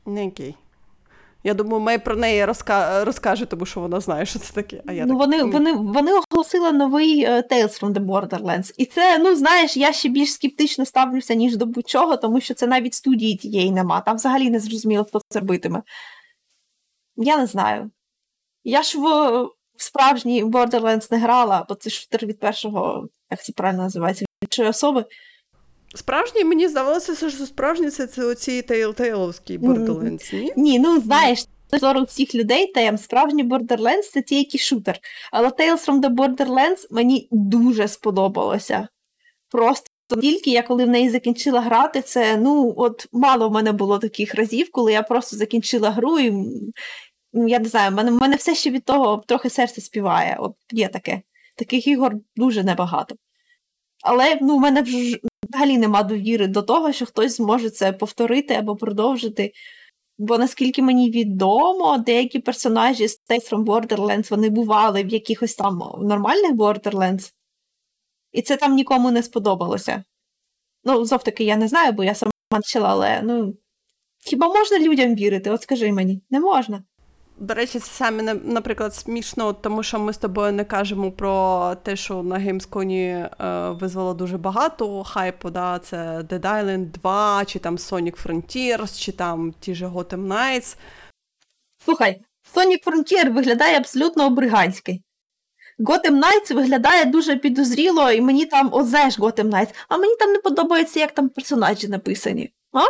[0.05, 0.55] Не окей.
[1.45, 3.05] Я думаю, Мей про неї розка...
[3.05, 4.83] розкаже, тому що вона знає, що це таке.
[4.85, 5.19] А я ну, так...
[5.19, 8.73] Вони вони, вони оголосили новий uh, Tales from the Borderlands.
[8.77, 12.67] І це, ну знаєш, я ще більш скептично ставлюся, ніж до будь-чого, тому що це
[12.67, 14.01] навіть студії тієї нема.
[14.01, 15.83] Там взагалі не зрозуміло, хто це робитиме.
[17.15, 17.91] Я не знаю.
[18.63, 19.03] Я ж в,
[19.75, 24.67] в справжній Borderlands не грала, бо це шутер від першого, як це правильно називається, від
[24.67, 25.05] особи.
[25.95, 30.53] Справжній, мені здавалося, що справжні це, це оці тейлтейловські Borderlands, ні?
[30.55, 31.45] Ні, ну знаєш,
[31.79, 34.99] зору всіх людей тем, справжній Borderlands це тільки шутер.
[35.31, 38.87] Але Tales from the Borderlands мені дуже сподобалося.
[39.49, 39.87] Просто
[40.21, 44.35] тільки я коли в неї закінчила грати, це ну, от мало в мене було таких
[44.35, 46.33] разів, коли я просто закінчила гру і
[47.33, 50.37] я не знаю, в мене, в мене все ще від того трохи серце співає.
[50.39, 51.21] От є таке.
[51.55, 53.15] Таких ігор дуже небагато.
[54.03, 58.53] Але ну, в мене вже взагалі нема довіри до того, що хтось зможе це повторити
[58.53, 59.53] або продовжити.
[60.17, 65.83] Бо наскільки мені відомо, деякі персонажі з Tales from Borderlands вони бували в якихось там
[66.01, 67.33] нормальних Borderlands,
[68.31, 70.03] і це там нікому не сподобалося.
[70.83, 73.53] Ну, знов я не знаю, бо я сама почала, але ну,
[74.25, 75.49] хіба можна людям вірити?
[75.49, 76.83] От скажи мені, не можна.
[77.37, 81.95] До речі, це саме, наприклад, смішно, тому що ми з тобою не кажемо про те,
[81.95, 83.29] що на Геймсконі е,
[83.69, 85.49] визвало дуже багато хайпу.
[85.49, 85.79] Да?
[85.79, 90.77] Це Dead Island 2, чи там Sonic Frontiers, чи там ті ж Gotham Knights.
[91.85, 92.21] Слухай,
[92.55, 95.03] Sonic Frontier виглядає абсолютно обриганський.
[95.79, 100.39] Gotham Knights виглядає дуже підозріло, і мені там озеш Gotham Knights, а мені там не
[100.39, 102.53] подобається, як там персонажі написані.
[102.73, 102.81] А?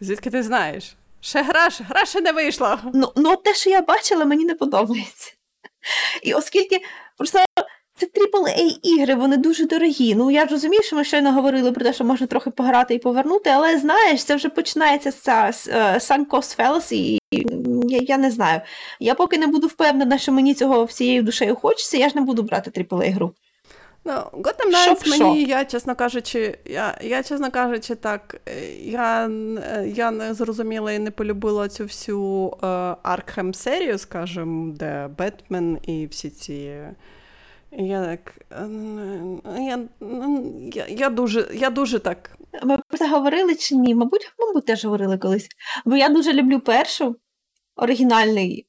[0.00, 0.96] Звідки ти знаєш?
[1.24, 2.78] Ще гра, гра ще не вийшла.
[2.94, 5.32] Ну, ну те, що я бачила, мені не подобається.
[6.22, 6.80] І оскільки
[7.18, 7.38] просто
[7.96, 10.14] це AAA ігри, вони дуже дорогі.
[10.14, 13.50] Ну, я розумію, що ми щойно говорили про те, що можна трохи пограти і повернути,
[13.50, 15.28] але знаєш, це вже починається з
[16.10, 17.18] sunk cost fallacy, і
[17.88, 18.60] я, я не знаю.
[19.00, 22.42] Я поки не буду впевнена, що мені цього всією душею хочеться, я ж не буду
[22.42, 23.34] брати AAA гру.
[24.04, 28.40] Ну, Gotham Knights мені, я, чесно кажучи, я, я, чесно кажучи, так,
[28.80, 29.30] я
[29.86, 32.48] я не зрозуміла і не полюбила цю всю
[33.02, 36.72] Аркхем серію, скажімо, де Бетмен і всі ці.
[37.72, 38.34] Я так.
[39.58, 39.78] Я,
[40.72, 42.30] я, я, дуже я дуже так.
[42.62, 43.94] Ми про це говорили чи ні?
[43.94, 45.48] Мабуть, мабуть, теж говорили колись.
[45.84, 47.16] Бо я дуже люблю першу
[47.76, 48.66] оригінальний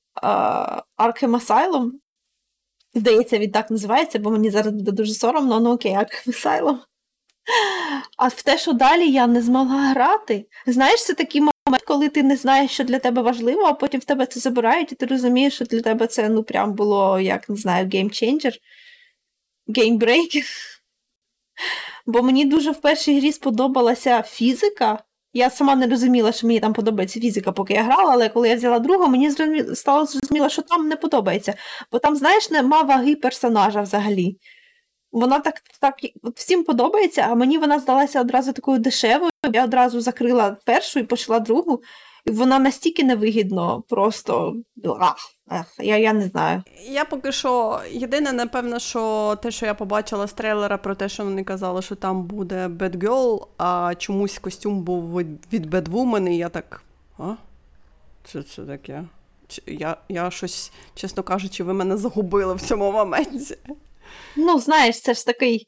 [0.97, 1.89] Arkham Asylum.
[2.95, 6.77] Здається, він так називається, бо мені зараз буде дуже соромно, ну окей, Arkham Asylum.
[8.17, 10.45] А в те, що далі я не змогла грати.
[10.67, 14.05] Знаєш, це такий момент, коли ти не знаєш, що для тебе важливо, а потім в
[14.05, 17.55] тебе це забирають, і ти розумієш, що для тебе це ну прям було, як не
[17.55, 18.53] знаю, геймченджер,
[19.67, 20.43] game breaker.
[22.05, 25.03] Бо мені дуже в першій грі сподобалася фізика.
[25.33, 28.55] Я сама не розуміла, що мені там подобається фізика, поки я грала, але коли я
[28.55, 29.31] взяла другу, мені
[29.75, 31.53] стало зрозуміло, що там не подобається.
[31.91, 34.37] Бо там, знаєш, нема ваги персонажа взагалі.
[35.11, 35.95] Вона так так
[36.35, 39.31] всім подобається, а мені вона здалася одразу такою дешевою.
[39.53, 41.81] Я одразу закрила першу і почала другу.
[42.25, 44.55] Вона настільки невигідно, просто
[44.99, 45.17] ах,
[45.47, 46.63] ах, я я не знаю.
[46.89, 51.23] Я поки що єдине, напевно, що те, що я побачила з трейлера про те, що
[51.23, 55.17] вони казали, що там буде Bad Girl, а чомусь костюм був
[55.53, 56.83] від Bad Woman, і я так.
[57.17, 57.33] а?
[58.29, 59.03] Що це таке?
[59.67, 63.57] Я, Я щось, чесно кажучи, ви мене загубили в цьому моменті.
[64.35, 65.65] Ну, знаєш, це ж такий.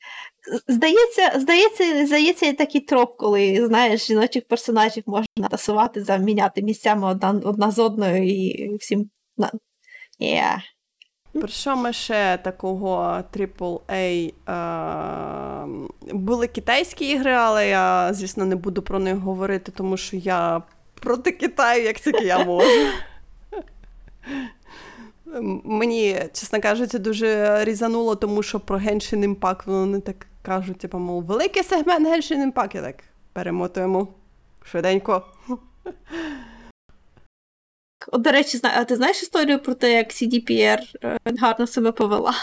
[0.67, 7.71] Здається, здається, здається, такий троп, коли знаєш, жіночих персонажів можна тасувати, заміняти місцями одна одна
[7.71, 9.09] з одною і всім.
[10.19, 10.57] Yeah.
[11.33, 14.33] Про що ми ще такого AAA?
[14.49, 15.67] Е,
[16.13, 20.61] були китайські ігри, але я, звісно, не буду про них говорити, тому що я
[20.93, 22.87] проти Китаю, як тільки я можу.
[25.41, 31.23] Мені, чесно кажучи, дуже різануло, тому що про Genshin Impact вони так кажуть, типу, мов,
[31.23, 32.75] великий сегмент Genshin Impact.
[32.75, 32.95] Я так
[33.33, 34.07] перемотуємо
[34.63, 35.23] швиденько.
[38.07, 42.33] От, до речі, а ти знаєш історію про те, як CDPR е, гарно себе повела?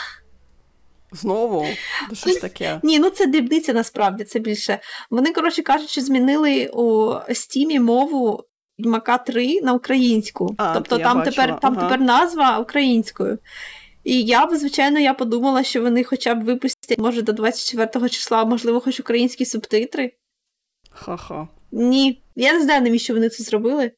[1.12, 1.66] Знову?
[2.09, 2.80] Ну, що таке?
[2.82, 4.78] Ні, ну це дрібниця насправді, це більше.
[5.11, 8.45] Вони, коротше кажучи, змінили у Стімі мову
[8.83, 10.55] Відьмака 3 на українську.
[10.59, 11.83] А, тобто там бачила, тепер там ага.
[11.83, 13.39] тепер назва українською.
[14.05, 18.45] І я б, звичайно, я подумала, що вони хоча б випустять, може, до 24 числа,
[18.45, 20.12] можливо, хоч українські субтитри.
[20.91, 21.49] Ха-ха.
[21.72, 23.93] Ні, я не знаю, навіщо вони це зробили.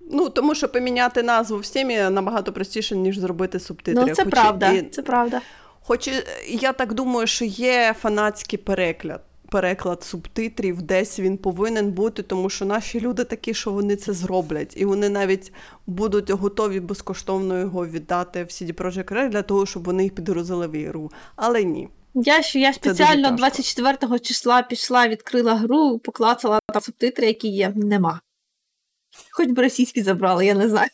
[0.00, 4.04] Ну, тому що поміняти назву в стімі набагато простіше, ніж зробити субтитри.
[4.06, 4.72] Ну, це Хоч правда.
[4.72, 5.40] і- Це правда.
[5.80, 6.10] Хоч
[6.48, 9.20] я так думаю, що є фанатський переклад.
[9.52, 14.76] Переклад субтитрів, десь він повинен бути, тому що наші люди такі, що вони це зроблять,
[14.76, 15.52] і вони навіть
[15.86, 20.66] будуть готові безкоштовно його віддати в CD Projekt Red для того, щоб вони їх підгрузили
[20.66, 21.10] в ігру.
[21.36, 21.88] Але ні.
[22.14, 23.36] Я ж я спеціально тяжко.
[23.36, 27.72] 24 числа пішла, відкрила гру, поклацала там субтитри, які є.
[27.76, 28.20] Нема.
[29.30, 30.88] Хоч би російські забрали, я не знаю.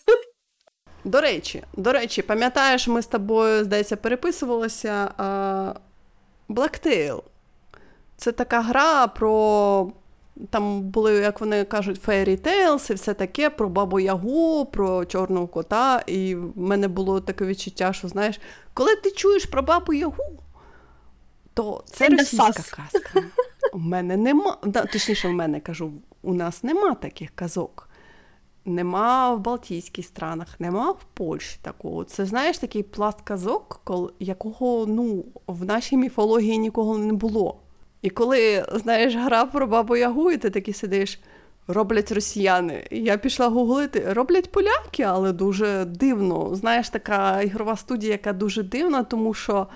[1.05, 5.15] До речі, до речі, пам'ятаєш, ми з тобою, здається, переписувалися.
[6.49, 7.23] Blacktail.
[8.19, 9.93] Це така гра про.
[10.51, 15.47] Там були, як вони кажуть, fairy tales і все таке, про бабу Ягу, про чорного
[15.47, 16.03] кота.
[16.07, 18.41] І в мене було таке відчуття, що знаєш,
[18.75, 20.43] коли ти чуєш про бабу Ягу,
[21.55, 23.23] то це російська казка.
[23.73, 24.57] У мене нема.
[24.93, 25.93] Точніше, в мене кажу,
[26.23, 27.89] у нас нема таких казок.
[28.65, 32.05] Нема в Балтійських странах, нема в Польщі такого.
[32.05, 33.81] Це знаєш такий пласт казок,
[34.19, 37.61] якого ну, в нашій міфології нікого не було.
[38.03, 41.21] І коли знаєш гра про бабу Ягу, і ти такий сидиш,
[41.69, 42.87] роблять росіяни.
[42.91, 46.55] І я пішла гуглити, роблять поляки, але дуже дивно.
[46.55, 49.67] Знаєш, така ігрова студія, яка дуже дивна, тому що,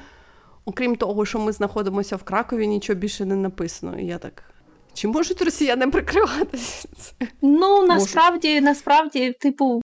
[0.64, 3.98] окрім того, що ми знаходимося в Кракові, нічого більше не написано.
[3.98, 4.44] І я так.
[4.94, 6.88] Чи можуть росіяни прикриватися?
[7.42, 9.82] Ну, насправді, насправді, типу,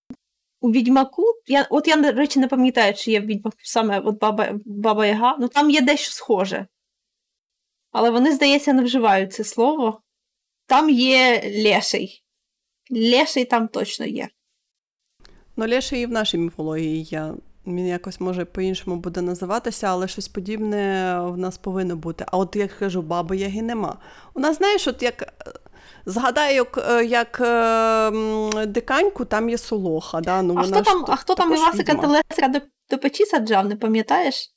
[0.60, 1.24] у відьмаку.
[1.46, 5.06] Я, от я, до речі, не пам'ятаю, чи є в відьмаку саме от баба, баба
[5.06, 5.36] Яга.
[5.40, 6.66] Ну там є дещо схоже.
[7.98, 10.00] Але вони, здається, не вживають це слово.
[10.66, 12.24] Там є леший.
[12.90, 14.28] Леший там точно є.
[15.56, 17.32] Ну, Леший і в нашій міфології є.
[17.66, 22.24] Він якось може по-іншому буде називатися, але щось подібне в нас повинно бути.
[22.28, 23.96] А от як кажу, баби Яги нема.
[24.34, 25.32] У нас, знаєш, от як
[26.06, 30.20] згадаю, як, е, як е, диканьку, там є солоха.
[30.20, 30.42] Да?
[30.42, 31.94] Ну, А вона хто там, то- а хто там Івасика.
[31.94, 34.54] Телесера до, до печі саджав, не пам'ятаєш?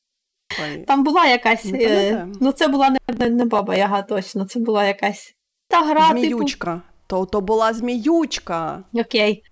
[0.63, 0.77] Ой.
[0.87, 1.65] Там була якась.
[1.65, 5.35] Не Е, ну, це була не, не, не баба Яга, точно, це була якась.
[5.67, 6.81] Та гра, Зміючка.
[7.07, 8.83] То, то була зміючка.
[8.93, 9.01] типу.
[9.07, 9.43] Окей.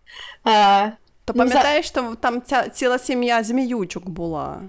[0.47, 0.91] Е,
[1.25, 4.61] То Ну, за- пам'ятаєш, там, там ця, ціла сім'я зміючок була.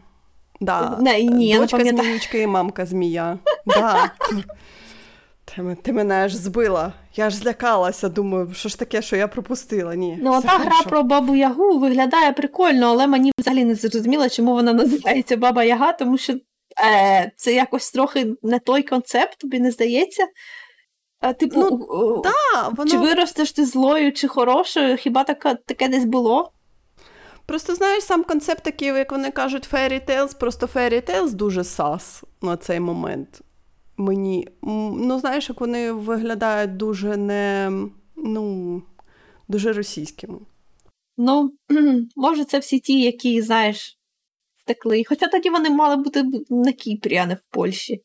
[0.60, 0.96] Да.
[1.00, 3.38] Не, ні, Дочка не зміючка і мамка змія.
[3.66, 4.10] Да.
[5.56, 6.92] Ти, ти мене аж збила.
[7.14, 9.94] Я аж злякалася, думаю, що ж таке, що я пропустила?
[9.94, 10.18] Ні.
[10.22, 14.52] Ну, а та гра про бабу Ягу виглядає прикольно, але мені взагалі не зрозуміло, чому
[14.52, 19.70] вона називається Баба Яга, тому що е, це якось трохи не той концепт, тобі не
[19.70, 20.26] здається.
[21.22, 22.22] Е, типу, Ну,
[22.56, 22.90] А, воно...
[22.90, 26.52] чи виростеш ти злою, чи хорошою, хіба таке, таке десь було?
[27.46, 32.24] Просто знаєш, сам концепт такий, як вони кажуть, Fairy Tales, просто Fairy Tales дуже сас
[32.42, 33.42] на цей момент.
[34.00, 34.48] Мені.
[34.62, 37.72] Ну, знаєш, як вони виглядають дуже не.
[38.16, 38.82] Ну,
[39.48, 40.38] дуже російськими.
[41.16, 41.52] Ну,
[42.16, 43.98] може, це всі ті, які, знаєш,
[44.64, 45.04] втекли.
[45.08, 48.02] Хоча тоді вони мали бути на Кіпрі, а не в Польщі.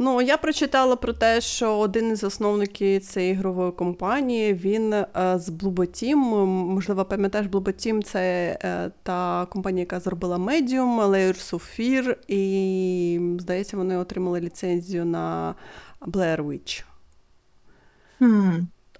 [0.00, 5.48] Ну, я прочитала про те, що один із засновників цієї ігрової компанії він е, з
[5.50, 13.20] Blue Можливо, пам'ятаєш, Team– це е, та компанія, яка зробила Medium, Layers of Fear, і,
[13.40, 15.54] здається, вони отримали ліцензію на
[16.00, 16.84] Blair Witch.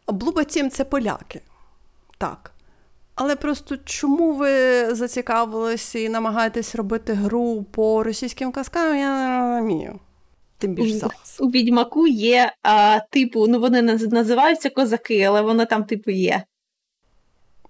[0.07, 1.41] Blue– це поляки.
[2.19, 2.53] Так.
[3.15, 4.51] Але просто чому ви
[4.95, 9.99] зацікавилися і намагаєтесь робити гру по російським казкам, я не розумію.
[10.59, 11.37] Тим більше зараз.
[11.41, 16.43] У відьмаку є, а, типу, ну вони наз- називаються козаки, але воно там, типу, є.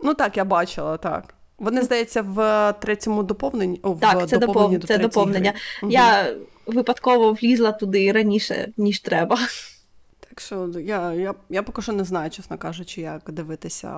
[0.01, 1.34] Ну так, я бачила, так.
[1.59, 3.80] Вони, здається, в третьому доповненні.
[3.82, 4.89] О, в Так, це, доповненні допов...
[4.89, 5.53] це доповнення.
[5.82, 5.91] Мгм.
[5.93, 6.34] Я
[6.66, 9.39] випадково влізла туди раніше, ніж треба.
[10.28, 13.89] Так що я, я, я поки що не знаю, чесно кажучи, як дивитися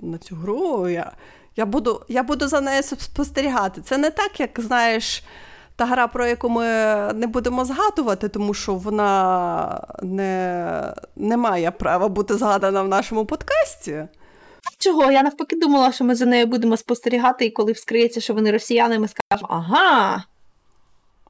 [0.00, 0.88] на цю гру.
[0.88, 1.12] Я,
[1.56, 3.80] я, буду, я буду за нею спостерігати.
[3.80, 5.22] Це не так, як знаєш.
[5.76, 6.64] Та гра, про яку ми
[7.14, 14.04] не будемо згадувати, тому що вона не, не має права бути згадана в нашому подкасті.
[14.78, 15.12] Чого?
[15.12, 18.98] Я навпаки думала, що ми за нею будемо спостерігати, і коли вскриється, що вони росіяни,
[18.98, 20.24] ми скажемо, ага.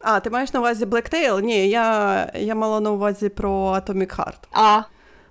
[0.01, 1.41] А, ти маєш на увазі Blacktail?
[1.41, 4.39] Ні, я, я мала на увазі про Atomic Heart.
[4.53, 4.81] А,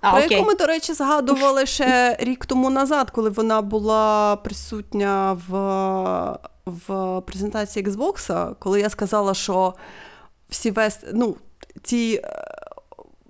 [0.00, 0.36] А, про окей.
[0.36, 5.52] яку ми, до речі, згадували ще рік тому назад, коли вона була присутня в,
[6.66, 9.74] в презентації Xbox, коли я сказала, що
[10.48, 11.36] всі вест, ну,
[11.82, 12.44] ці е,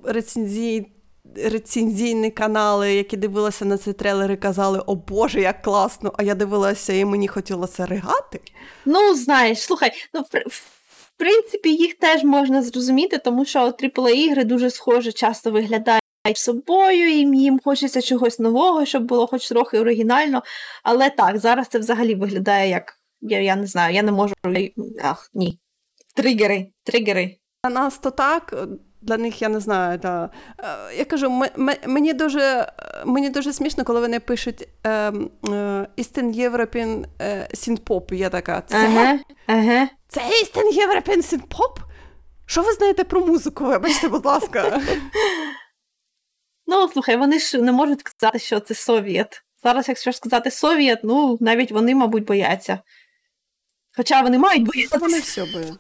[0.05, 0.93] рецензії.
[1.45, 6.13] Рецензійні канали, які дивилися на ці трейлери, казали, о Боже, як класно!
[6.17, 8.41] А я дивилася і мені хотілося ригати.
[8.85, 10.71] Ну, знаєш, слухай, ну в,
[11.17, 16.03] принципі, їх теж можна зрозуміти, тому що aaa ігри дуже схоже часто виглядають
[16.35, 20.43] собою, і їм хочеться чогось нового, щоб було хоч трохи оригінально.
[20.83, 22.96] Але так, зараз це взагалі виглядає як.
[23.21, 24.35] Я, я не знаю, я не можу.
[25.03, 25.59] Ах, ні.
[26.15, 27.37] Тригери, тригери.
[27.65, 28.55] Для нас то так,
[29.03, 29.99] для них я не знаю.
[29.99, 32.73] Та, е, я кажу, м- м- мені дуже
[33.07, 37.05] мені дуже смішно, коли вони пишуть Eastern European
[37.55, 38.15] Synth-Pop.
[38.15, 39.89] Я така, це, Ага, ага.
[40.09, 41.77] це Eastern European Synth-Pop?
[42.47, 43.65] Що ви знаєте про музику?
[43.65, 44.81] Вибачте, будь ласка.
[46.67, 49.43] Ну, слухай, вони ж не можуть сказати, що це совєт.
[49.63, 52.79] Зараз, якщо сказати совєт, ну навіть вони, мабуть, бояться.
[53.97, 54.99] Хоча вони мають боятися.
[54.99, 55.79] вони все бояться.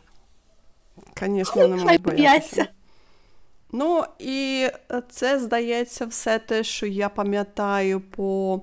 [1.21, 2.57] Звісно, вони мають боятися.
[2.57, 2.67] бояться.
[3.73, 4.69] Ну, і
[5.11, 8.61] це, здається, все те, що я пам'ятаю по.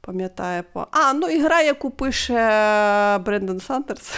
[0.00, 0.86] Пам'ятаю по.
[0.90, 4.12] А, ну і гра, яку пише Брендон Сандерс.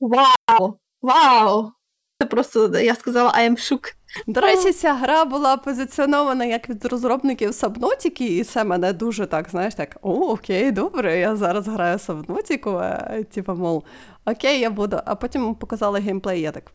[0.00, 0.78] Вау!
[1.02, 1.72] Вау!
[2.20, 3.94] Це просто я сказала I am shook.
[4.26, 9.48] До речі, ця гра була позиціонована як від розробників Сабнотіки, і це мене дуже так,
[9.50, 12.80] знаєш, так, о, окей, добре, я зараз граю Сабнотіку,
[13.34, 13.84] типу, мов,
[14.24, 15.00] окей, я буду.
[15.04, 16.72] А потім показали геймплей, я так.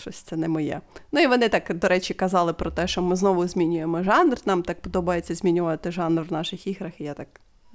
[0.00, 0.80] Щось це не моє.
[1.12, 4.36] Ну і вони так, до речі, казали про те, що ми знову змінюємо жанр.
[4.46, 7.00] Нам так подобається змінювати жанр в наших іграх.
[7.00, 7.28] І я так,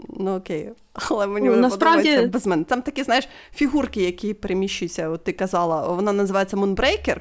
[0.09, 2.63] ну окей, але мені Ну, насправді- подобається без мене.
[2.63, 5.09] Там такі, знаєш, фігурки, які переміщуються.
[5.09, 7.17] От ти казала, вона називається Moonbreaker.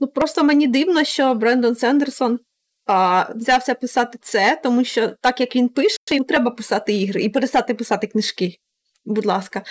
[0.00, 2.38] Ну просто мені дивно, що Брендон Сендерсон
[2.86, 7.28] а, взявся писати це, тому що так як він пише, йому треба писати ігри і
[7.28, 8.56] перестати писати книжки.
[9.04, 9.62] Будь ласка.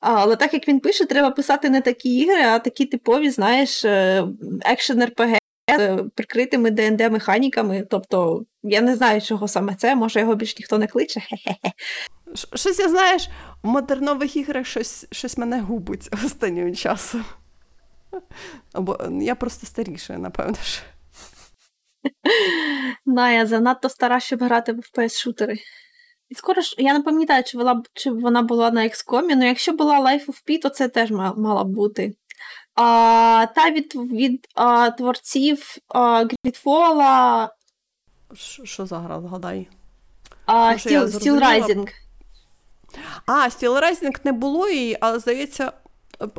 [0.00, 3.84] Але так як він пише, треба писати не такі ігри, а такі типові, знаєш,
[4.64, 7.86] екшен РПГ з е, прикритими ДНД механіками.
[7.90, 11.20] Тобто, я не знаю, чого саме це, може його більш ніхто не кличе.
[12.54, 13.28] Щось я знаєш,
[13.62, 17.24] в модернових іграх щось, щось мене губить останнім часом.
[18.72, 20.54] Або я просто старіша, напевно.
[20.54, 20.82] ж.
[23.06, 25.56] Да, я занадто стара, щоб грати в FPS-шутери.
[26.28, 29.72] І скоро ж я не пам'ятаю, чи вона, чи вона була на XCOM, але якщо
[29.72, 32.14] була Life of P, то це теж мала б бути.
[32.74, 37.48] А, та від, від а, творців а, Gridfall,
[38.64, 39.68] Що- за гра, згадай?
[40.46, 41.06] а, Steel?
[41.40, 41.88] Rising.
[43.26, 45.72] А, Steel Rising не було її, але здається,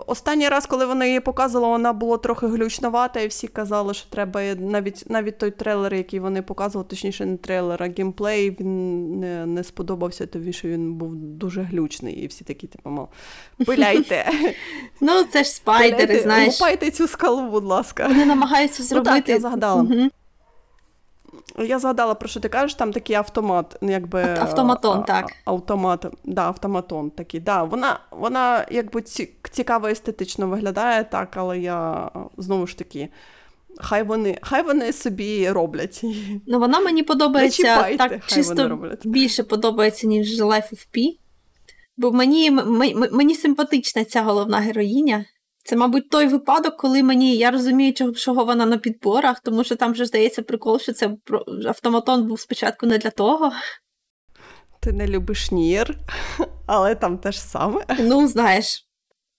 [0.08, 4.42] останній раз, коли вона її показувала, вона була трохи глючновата, і всі казали, що треба
[4.56, 9.64] навіть навіть той трейлер, який вони показували, точніше, не трейлер, а геймплей, він не, не
[9.64, 13.08] сподобався, тому що він був дуже глючний, і всі такі, типу, мов,
[13.66, 14.32] пиляйте.
[15.02, 16.54] Ну, це ж спайдери, знаєш.
[16.62, 18.08] Лупайте цю скалу, будь ласка.
[18.08, 19.12] Вони намагаються зробити.
[19.12, 19.84] Ну так, я згадала.
[19.84, 20.12] Мгм.
[21.60, 24.22] Я згадала, про що ти кажеш, там такий автомат, ну, якби.
[24.24, 25.32] Автоматон, а- так.
[25.46, 27.40] Автомат, да, автоматон такий.
[27.40, 29.02] Да, вона, вона якби
[29.52, 33.10] цікаво естетично виглядає, так, але я знову ж таки.
[33.78, 36.02] Хай вони, хай вони собі роблять.
[36.48, 38.54] Ну, вона мені подобається чіпайте, так чисто
[39.06, 41.18] більше подобається, ніж Life of P.
[41.98, 45.26] Бо мені, м- м- мені симпатична ця головна героїня.
[45.64, 49.92] Це, мабуть, той випадок, коли мені я розумію, чого, вона на підборах, тому що там
[49.92, 51.18] вже здається прикол, що це
[51.66, 53.52] автоматон був спочатку не для того.
[54.82, 55.98] Ти не любиш нір,
[56.68, 57.86] але там те ж саме.
[58.00, 58.88] Ну, знаєш,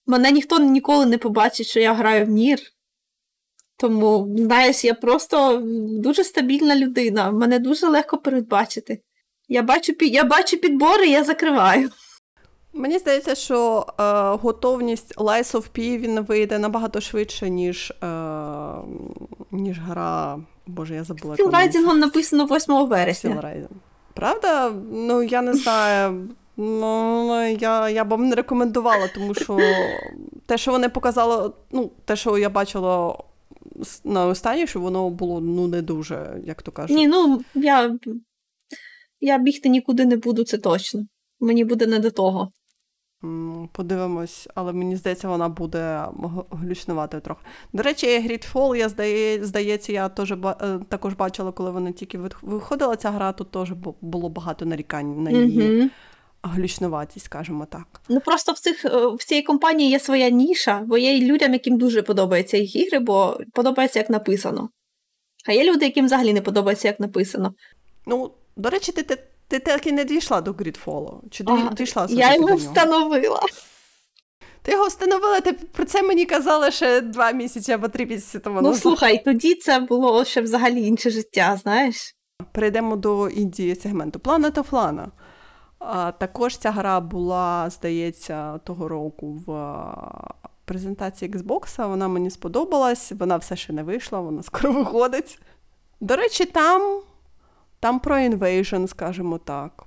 [0.05, 2.59] мене ніхто ніколи не побачить, що я граю в Нір.
[3.77, 5.61] Тому, знаєш, я просто
[6.03, 7.31] дуже стабільна людина.
[7.31, 9.01] Мене дуже легко передбачити.
[9.47, 11.89] Я бачу, я бачу підбори, я закриваю.
[12.75, 14.03] Мені здається, що е,
[14.41, 18.07] готовність Lies of P він вийде набагато швидше, ніж, е,
[19.51, 20.39] ніж гра.
[20.67, 21.35] Боже, я забула.
[21.35, 23.29] Філрайдингом написано 8 вересня.
[23.29, 23.67] Steel
[24.13, 24.71] Правда?
[24.91, 26.29] Ну, я не знаю.
[26.57, 29.59] Ну, я, я б вам не рекомендувала, тому що
[30.45, 33.17] те, що вони показали, ну, те, що я бачила
[34.03, 36.97] на останнє, що воно було ну, не дуже, як то кажуть.
[36.97, 37.97] Ні, ну я,
[39.19, 41.05] я бігти нікуди не буду, це точно.
[41.39, 42.51] Мені буде не до того.
[43.71, 46.05] Подивимось, але мені здається, вона буде
[46.51, 47.41] глючнувати трохи.
[47.73, 50.35] До речі, Gridfall, я здає, здається, я теж е,
[50.89, 53.71] також бачила, коли вона тільки виходила ця гра, тут теж
[54.01, 55.91] було багато нарікань на її
[56.47, 58.01] глючнуватість, скажімо так.
[58.09, 61.77] Ну просто в цих е, в цій компанії є своя ніша, бо є людям, яким
[61.77, 64.69] дуже подобаються їх ігри, бо подобається як написано.
[65.45, 67.53] А є люди, яким взагалі не подобається, як написано.
[68.05, 69.17] Ну, до речі, ти,
[69.47, 71.19] ти, так і не дійшла до Gridfall?
[71.31, 73.41] Чи Ага, дійшла Я його встановила.
[74.61, 78.61] Ти його встановила, ти про це мені казала ще два місяці або три місяці тому
[78.61, 82.15] Ну слухай, тоді це було ще взагалі інше життя, знаєш.
[82.51, 84.19] Перейдемо до індії сегменту.
[84.19, 85.05] Planet of Lana.
[85.79, 90.33] А, також ця гра була, здається, того року в а,
[90.65, 91.87] презентації Xbox.
[91.87, 95.39] Вона мені сподобалась, вона все ще не вийшла, вона скоро виходить.
[95.99, 97.01] До речі, там,
[97.85, 99.83] там про інвейжн, скажімо так.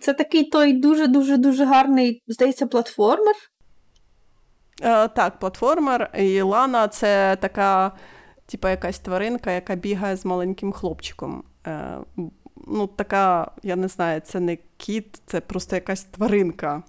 [0.00, 3.34] Це такий той дуже-дуже дуже гарний, здається, платформер.
[4.82, 6.10] Е, так, платформер.
[6.18, 7.92] І Лана це така,
[8.46, 11.44] типа, якась тваринка, яка бігає з маленьким хлопчиком.
[11.66, 11.98] Е,
[12.66, 16.82] ну, така, я не знаю, це не кіт, це просто якась тваринка.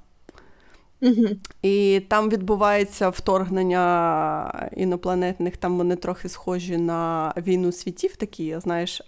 [1.01, 1.27] Угу.
[1.61, 9.01] І там відбувається вторгнення інопланетних, там вони трохи схожі на війну світів, такі, знаєш,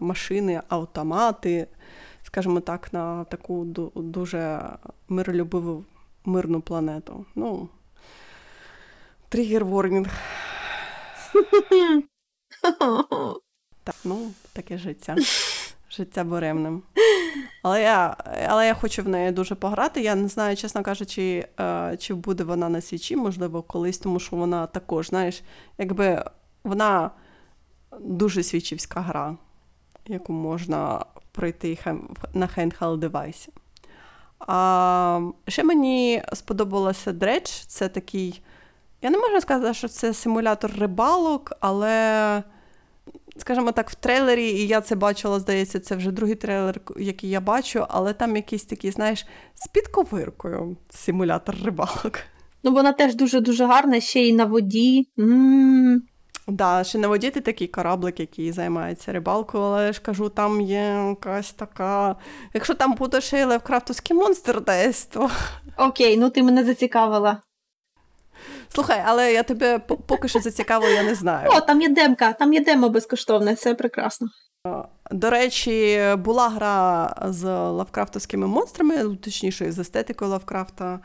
[0.00, 1.66] машини, автомати,
[2.22, 3.64] скажімо так, на таку
[3.94, 4.62] дуже
[5.08, 5.84] миролюбиву
[6.24, 7.24] мирну планету.
[7.34, 7.68] Ну,
[9.28, 10.10] тригер ворнінг.
[13.84, 15.16] Так, ну, таке життя.
[15.96, 16.82] Життя буремним.
[17.62, 18.16] Але я,
[18.48, 20.00] але я хочу в неї дуже пограти.
[20.00, 24.36] Я не знаю, чесно кажучи, е, чи буде вона на свічі, можливо, колись, тому що
[24.36, 25.42] вона також, знаєш,
[25.78, 26.24] якби
[26.64, 27.10] вона
[28.00, 29.36] дуже свічівська гра,
[30.06, 31.78] яку можна пройти
[32.34, 33.52] на handheld девайсі.
[34.38, 37.64] А, ще мені сподобалося Dredge.
[37.66, 38.42] Це такий.
[39.02, 42.42] Я не можу сказати, що це симулятор рибалок, але
[43.38, 47.40] скажімо так, в трейлері, і я це бачила, здається, це вже другий трейлер, який я
[47.40, 52.18] бачу, але там якийсь такий, знаєш, з підковиркою симулятор рибалок.
[52.62, 55.08] Ну, вона теж дуже-дуже гарна, ще й на воді.
[55.18, 56.02] м
[56.48, 60.60] Да, ще на воді ти такий кораблик, який займається рибалкою, але я ж кажу, там
[60.60, 62.16] є якась така.
[62.54, 65.30] Якщо там буде ще й левкрафтовський монстр десь, то.
[65.76, 67.40] Окей, ну ти мене зацікавила.
[68.68, 71.50] Слухай, але я тебе поки що зацікавила, я не знаю.
[71.52, 74.28] О, там є демка, там є демо безкоштовне, це прекрасно.
[75.10, 81.00] До речі, була гра з лавкрафтовськими монстрами, точніше, з естетикою Лавкрафта.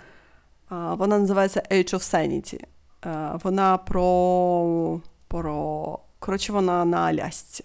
[0.70, 2.64] Вона називається Age of Sanity.
[3.06, 5.02] Е, Вона про.
[5.28, 6.00] про...
[6.20, 7.64] Коротше, вона на Алясці.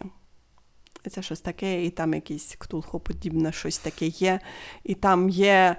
[1.11, 4.40] Це щось таке, і там якийсь ктулхоподібне щось таке є.
[4.84, 5.76] І там є,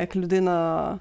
[0.00, 0.98] як людина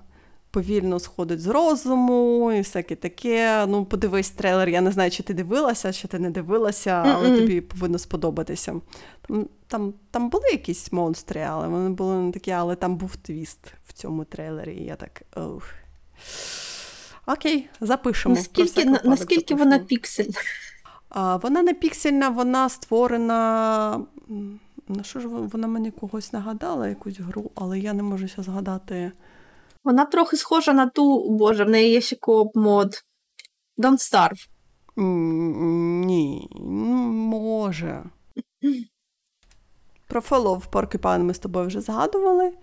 [0.55, 3.65] повільно сходить з розуму, і всяке таке.
[3.67, 4.69] Ну, подивись трейлер.
[4.69, 7.39] Я не знаю, чи ти дивилася, чи ти не дивилася, але Мгм.
[7.39, 8.81] тобі повинно сподобатися.
[9.27, 13.59] Там, там, там були якісь монстри, але вони були не такі, але там був твіст
[13.87, 14.75] в цьому трейлері.
[14.75, 15.21] І я так.
[15.35, 15.63] Ох.
[17.27, 18.35] Окей, запишемо.
[18.35, 19.63] Наскільки, на, випадок наскільки запишемо.
[19.63, 20.39] вона піксельна?
[21.09, 24.01] А, вона не піксельна, вона створена.
[24.87, 29.11] На що ж вона мені когось нагадала, якусь гру, але я не можу згадати.
[29.85, 33.03] Вона трохи схожа на ту, боже, в неї є ще co-op mode.
[33.77, 34.47] Don't Starve.
[36.05, 38.03] Ні, ну, може.
[40.07, 42.53] Про Fall of Porcupine ми з тобою вже згадували.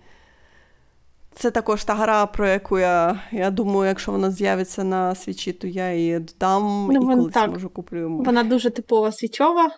[1.35, 5.67] Це також та гра, про яку я, я думаю, якщо вона з'явиться на свічі, то
[5.67, 7.49] я її додам Ну, і колись так.
[7.51, 8.17] можу куплю.
[8.25, 9.71] Вона дуже типова свічова.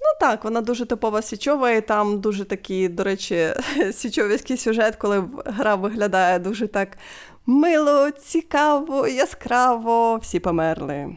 [0.00, 3.54] Ну так, вона дуже типова свічова, і там дуже такий, до речі,
[3.92, 6.98] свічовський сюжет, коли гра виглядає дуже так
[7.46, 11.16] мило, цікаво, яскраво, всі померли.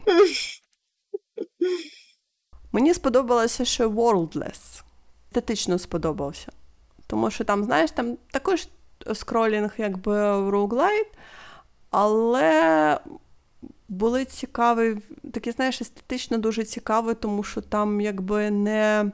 [2.72, 4.82] Мені сподобалося ще Worldless.
[5.30, 6.52] Естетично сподобався.
[7.06, 8.68] Тому що там, знаєш, там також
[9.14, 11.06] скролінг, якби роуглайт,
[11.90, 12.98] але
[13.90, 14.96] були цікаві,
[15.32, 19.12] такі, знаєш, естетично дуже цікаві, тому що там якби не,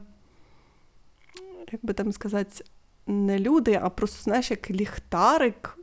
[1.72, 2.64] як би там сказати,
[3.07, 5.79] не люди, а просто, знаєш, як ліхтарик.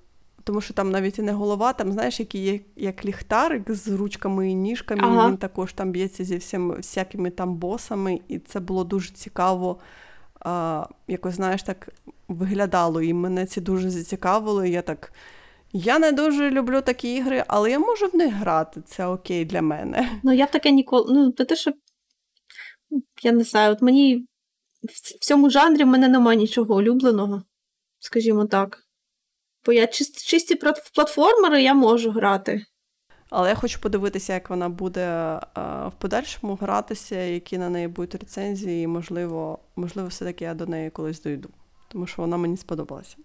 [0.46, 4.52] Тому що там навіть і не голова, там, знаєш, який є як ліхтарик з ручками
[4.52, 5.30] і ніжками, Ага.
[5.30, 9.78] він також там б'ється зі всім, всякими там босами, і це було дуже цікаво.
[10.40, 11.90] А, якось, знаєш, так
[12.28, 14.66] виглядало, і мене це дуже зацікавило.
[14.66, 15.14] І я так.
[15.74, 18.82] Я не дуже люблю такі ігри, але я можу в них грати.
[18.82, 20.20] Це окей для мене.
[20.24, 21.14] Ну, я в таке ніколи.
[21.14, 21.72] Ну, не те, що.
[22.92, 24.28] ну, Я не знаю, от мені
[24.84, 27.44] в цьому жанрі в мене немає нічого улюбленого,
[28.00, 28.80] скажімо так.
[29.66, 32.66] Бо я чис- чисті плат- платформери я можу грати.
[33.30, 35.06] Але я хочу подивитися, як вона буде
[35.54, 40.66] а, в подальшому гратися, які на неї будуть рецензії, і можливо, можливо, все-таки я до
[40.66, 41.50] неї колись дойду.
[41.88, 43.18] Тому що вона мені сподобалася.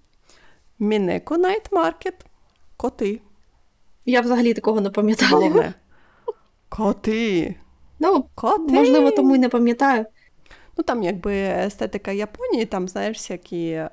[0.79, 2.15] Мінеко Night Market.
[2.79, 3.21] Коти.
[4.07, 5.33] Я взагалі такого не пам'ятаю.
[5.33, 5.75] Головне.
[6.69, 7.55] Коти.
[7.99, 8.73] Ну, Коти.
[8.73, 10.07] можливо, тому й не пам'ятаю.
[10.77, 13.89] Ну там якби естетика Японії, там, знаєш, всякі е,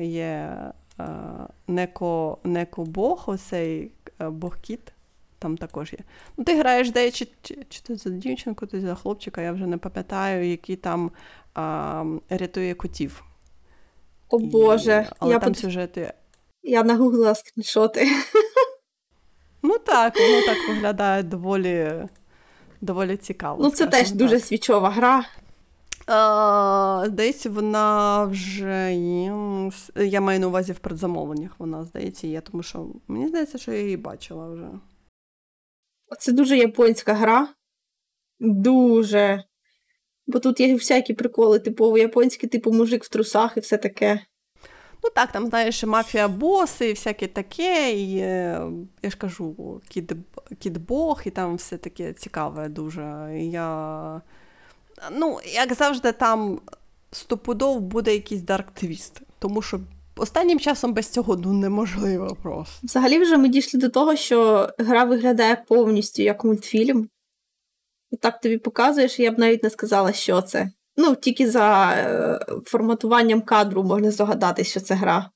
[0.00, 0.56] є
[1.00, 1.04] е,
[1.68, 4.92] неко, неко-бог, оцей е, бог-кіт,
[5.38, 5.98] там також є.
[6.36, 9.66] Ну, ти граєш де, чи, чи, чи ти за дівчинку, ти за хлопчика, я вже
[9.66, 11.10] не пам'ятаю, який там
[11.58, 13.24] е, рятує котів.
[14.28, 15.58] О І- Боже, але я, там под...
[15.58, 16.12] сюжети.
[16.62, 18.08] Я нагуглила скріншоти.
[19.62, 22.08] Ну так, воно так виглядає доволі,
[22.80, 23.62] доволі цікаво.
[23.62, 25.24] Ну, це теж дуже свічова гра.
[26.06, 29.34] А, здається, вона вже є.
[29.96, 31.52] Я маю на увазі в предзамовленнях.
[31.58, 34.68] Вона, здається, є, тому що мені здається, що я її бачила вже.
[36.18, 37.48] Це дуже японська гра.
[38.40, 39.44] Дуже.
[40.26, 44.20] Бо тут є всякі приколи, типу японські, типу мужик в трусах і все таке.
[45.04, 48.62] Ну так, там, знаєш, мафія боси і всяке таке, і е,
[49.02, 50.12] я ж кажу, кіт,
[50.58, 53.30] кіт-бог, і там все таке цікаве дуже.
[53.40, 54.22] Я...
[55.12, 56.60] Ну, як завжди, там
[57.12, 59.80] стопудов буде якийсь дарк твіст, тому що
[60.16, 62.86] останнім часом без цього ну, неможливо просто.
[62.86, 67.08] Взагалі, вже ми дійшли до того, що гра виглядає повністю як мультфільм.
[68.10, 70.70] І так тобі показуєш, і я б навіть не сказала, що це.
[71.00, 75.30] Ну, тільки за е, форматуванням кадру можна здогадатись, що це гра.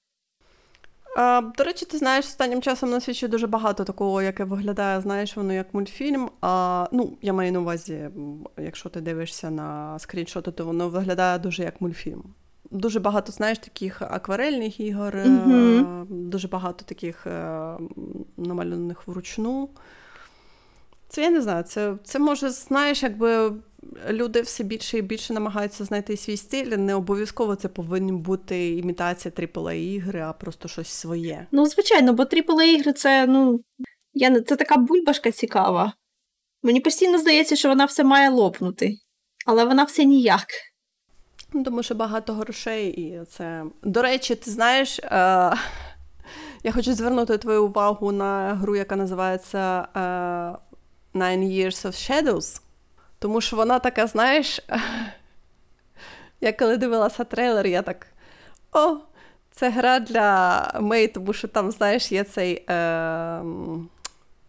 [1.16, 5.36] А, до речі, ти знаєш, останнім часом на свічі дуже багато такого, яке виглядає, знаєш,
[5.36, 6.30] воно як мультфільм.
[6.40, 8.08] А, ну, я маю на увазі,
[8.58, 12.22] якщо ти дивишся на скріншоти, то воно виглядає дуже як мультфільм.
[12.70, 16.06] Дуже багато, знаєш, таких акварельних ігор, Мгм.
[16.10, 17.66] дуже багато таких е,
[18.36, 19.68] намальованих вручну.
[21.08, 23.52] Це я не знаю, це, це може, знаєш, якби
[24.10, 26.66] люди все більше і більше намагаються знайти свій стиль.
[26.66, 31.46] Не обов'язково це повинні бути імітація aaa ігри, а просто щось своє.
[31.52, 33.60] Ну, звичайно, бо AAA ігри це, ну,
[34.12, 35.92] я не це така бульбашка цікава.
[36.62, 38.96] Мені постійно здається, що вона все має лопнути,
[39.46, 40.46] але вона все ніяк.
[41.52, 43.64] Ну, Тому що багато грошей, і це.
[43.82, 45.04] До речі, ти знаєш, е...
[46.64, 50.00] я хочу звернути твою увагу на гру, яка називається е...
[51.18, 52.60] Nine Years of Shadows.
[53.24, 54.60] Тому що вона така, знаєш,
[56.40, 58.06] я коли дивилася трейлер, я так.
[58.72, 58.96] О,
[59.50, 62.64] це гра для Мей, тому що там, знаєш, є цей.
[62.70, 62.74] Е...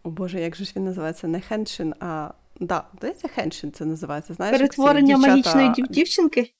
[0.02, 1.28] О Боже, як же ж він називається?
[1.28, 2.28] Не Хеншин, а.
[2.60, 4.34] Да, здається, Хеншин це називається.
[4.34, 6.52] Знаєш, Перетворення дівчата- магічної дів- дівчинки?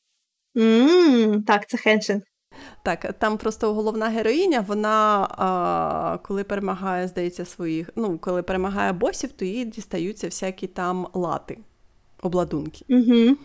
[0.57, 2.23] м так, це Хеншин.
[2.83, 9.33] Так, там просто головна героїня, вона а, коли перемагає, здається, своїх, ну, коли перемагає босів,
[9.33, 11.59] то їй дістаються всякі там лати,
[12.23, 12.85] обладунки.
[12.89, 13.37] Угу.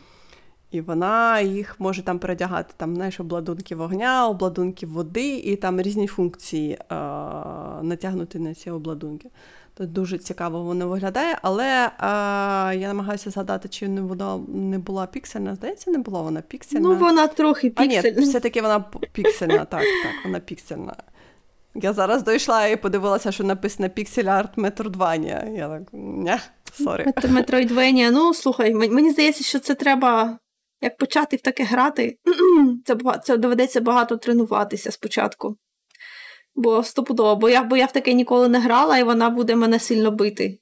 [0.72, 6.08] І вона їх може там передягати, там, знаєш, обладунки вогня, обладунки води, і там різні
[6.08, 9.30] функції а, натягнути на ці обладунки.
[9.74, 15.06] То дуже цікаво воно виглядає, але а, я намагаюся згадати, чи не вона не була
[15.06, 15.56] піксельна.
[15.56, 16.90] Здається, не була вона піксельна.
[16.90, 20.96] Ну, вона трохи А ні, все-таки вона піксельна, так, так, вона піксельна.
[21.76, 25.58] Я зараз дійшла і подивилася, що написано Pixel Art Metroidvania.
[25.58, 26.42] Я так, ня,
[26.74, 27.04] sorry.
[27.04, 28.12] Мет- Метроїдвенія.
[28.12, 30.40] Ну, слухай, мені здається, що це треба,
[30.82, 32.18] як почати в таке грати,
[32.86, 35.58] це, це доведеться багато тренуватися спочатку.
[36.56, 39.80] Бо стопудово, бо я, бо я в таке ніколи не грала, і вона буде мене
[39.80, 40.58] сильно бити.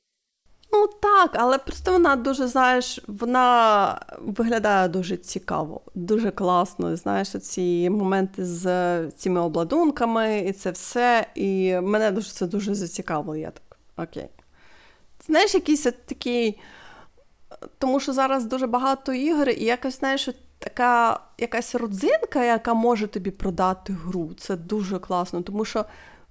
[0.72, 6.96] Ну так, але просто вона дуже, знаєш, вона виглядає дуже цікаво, дуже класно.
[6.96, 11.28] Знаєш, ці моменти з цими обладунками і це все.
[11.36, 13.36] І мене дуже це дуже зацікавило.
[13.36, 14.30] Я так, окей.
[15.26, 16.60] Знаєш, якийсь такий.
[17.78, 23.32] Тому що зараз дуже багато ігор, і якось, знаєш, така якась родзинка, яка може тобі
[23.32, 24.30] продати гру.
[24.38, 25.42] Це дуже класно.
[25.42, 25.86] Тому що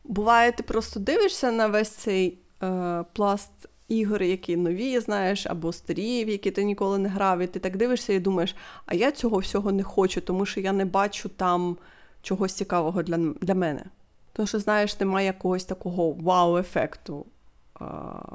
[0.04, 6.24] буває, ти просто дивишся на весь цей е, пласт ігор, які нові, знаєш, або старі,
[6.24, 9.38] в які ти ніколи не грав, і ти так дивишся і думаєш, а я цього
[9.38, 11.76] всього не хочу, тому що я не бачу там
[12.22, 13.84] чогось цікавого для, для мене.
[14.32, 17.26] Тому що, знаєш, немає якогось такого вау-ефекту
[17.74, 17.84] а,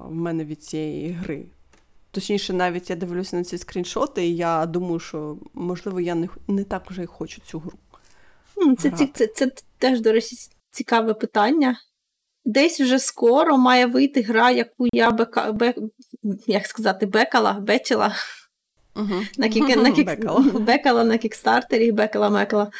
[0.08, 1.46] в мене від цієї гри.
[2.12, 6.64] Точніше, навіть я дивлюся на ці скріншоти, і я думаю, що можливо я не, не
[6.64, 7.74] так вже й хочу цю гру.
[8.78, 10.36] Це, це, це, це теж, до речі,
[10.72, 11.78] цікаве питання.
[12.46, 15.74] Десь вже скоро має вийти гра, яку я бека, бе,
[16.48, 18.16] як сказати, бекала, бечила
[19.38, 20.40] на, кік, на, кік, Бекала.
[20.42, 22.72] бекала на кікстартері, бекала мекала.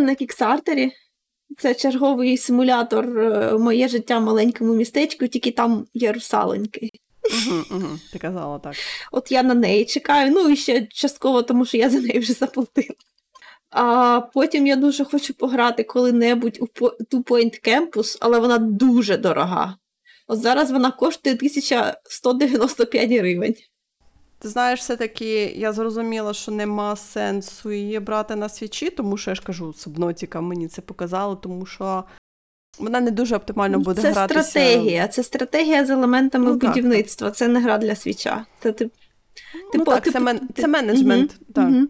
[0.00, 0.92] На кікстартері.
[1.58, 6.90] Це черговий симулятор е, моє життя в маленькому містечку, тільки там є русалоньки.
[7.30, 7.98] Угу, угу.
[8.12, 8.74] Ти казала так.
[9.12, 12.32] От я на неї чекаю, ну і ще частково, тому що я за неї вже
[12.32, 12.94] заплатила.
[13.70, 19.76] А потім я дуже хочу пограти коли-небудь у Two Point Campus, але вона дуже дорога.
[20.28, 23.54] От зараз вона коштує 1195 гривень.
[24.38, 29.34] Ти знаєш, все-таки я зрозуміла, що нема сенсу її брати на свічі, тому що я
[29.34, 32.04] ж кажу, Субнотіка мені це показала, тому що
[32.78, 34.42] вона не дуже оптимально буде це гратися.
[34.42, 38.46] стратегія, це стратегія з елементами Ну, так, будівництва, це не гра для свіча.
[38.62, 38.90] Це ти,
[39.64, 40.40] Ну, типу, так, типу, це, мен...
[40.56, 41.30] це менеджмент.
[41.40, 41.64] Мгм, Так.
[41.68, 41.88] мгм.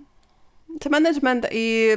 [0.81, 1.97] Це менеджмент, і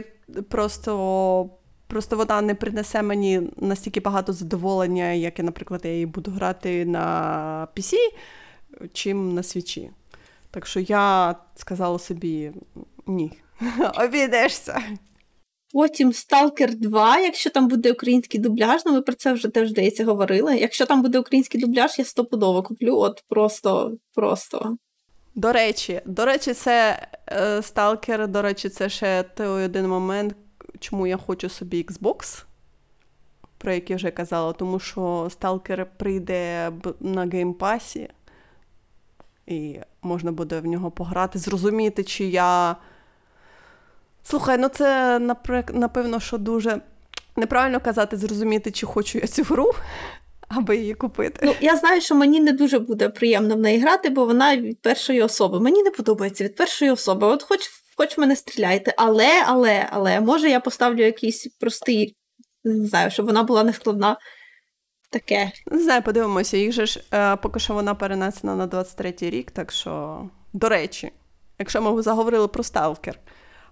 [0.49, 1.49] просто,
[1.87, 6.85] просто вона не принесе мені настільки багато задоволення, як я, наприклад, я її буду грати
[6.85, 7.93] на PC,
[8.93, 9.91] чим на свічі.
[10.51, 12.51] Так що я сказала собі
[13.07, 13.31] ні,
[13.99, 14.81] обійдешся.
[15.73, 20.05] Потім Stalker 2, якщо там буде український дубляж, ну ми про це вже теж здається
[20.05, 20.57] говорили.
[20.57, 22.97] Якщо там буде український дубляж, я стопудово куплю.
[22.97, 24.77] От просто, просто.
[25.35, 30.35] До речі, до речі, це е, сталкер, до речі, це ще той один момент,
[30.79, 32.43] чому я хочу собі Xbox,
[33.57, 38.09] про який вже казала, тому що сталкер прийде на Game Pass і,
[39.47, 42.75] і можна буде в нього пограти, зрозуміти, чи я.
[44.23, 45.19] Слухай, ну це
[45.73, 46.81] напевно, що дуже
[47.35, 49.71] неправильно казати, зрозуміти, чи хочу я цю гру,
[50.47, 51.39] аби її купити.
[51.43, 54.81] Ну, я знаю, що мені не дуже буде приємно в неї грати, бо вона від
[54.81, 55.59] першої особи.
[55.59, 57.27] Мені не подобається від першої особи.
[57.27, 57.59] От хоч,
[57.97, 62.15] хоч мене стріляйте, але, але, але, може я поставлю якийсь простий,
[62.63, 64.17] не знаю, щоб вона була не складна.
[65.09, 65.51] Таке.
[65.71, 66.57] Не знаю, подивимося.
[66.57, 70.23] Їх же ж е, поки що вона перенесена на 23-й рік, так що,
[70.53, 71.11] до речі,
[71.59, 73.19] якщо ми заговорили про сталкер,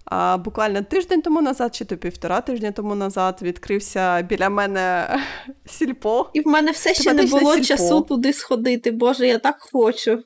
[0.06, 5.20] а буквально тиждень тому назад, чи то півтора тижня тому назад, відкрився біля мене
[5.66, 6.30] сільпо.
[6.34, 7.66] І в мене все ще не було сільпо.
[7.66, 8.92] часу туди сходити.
[8.92, 10.24] Боже, я так хочу.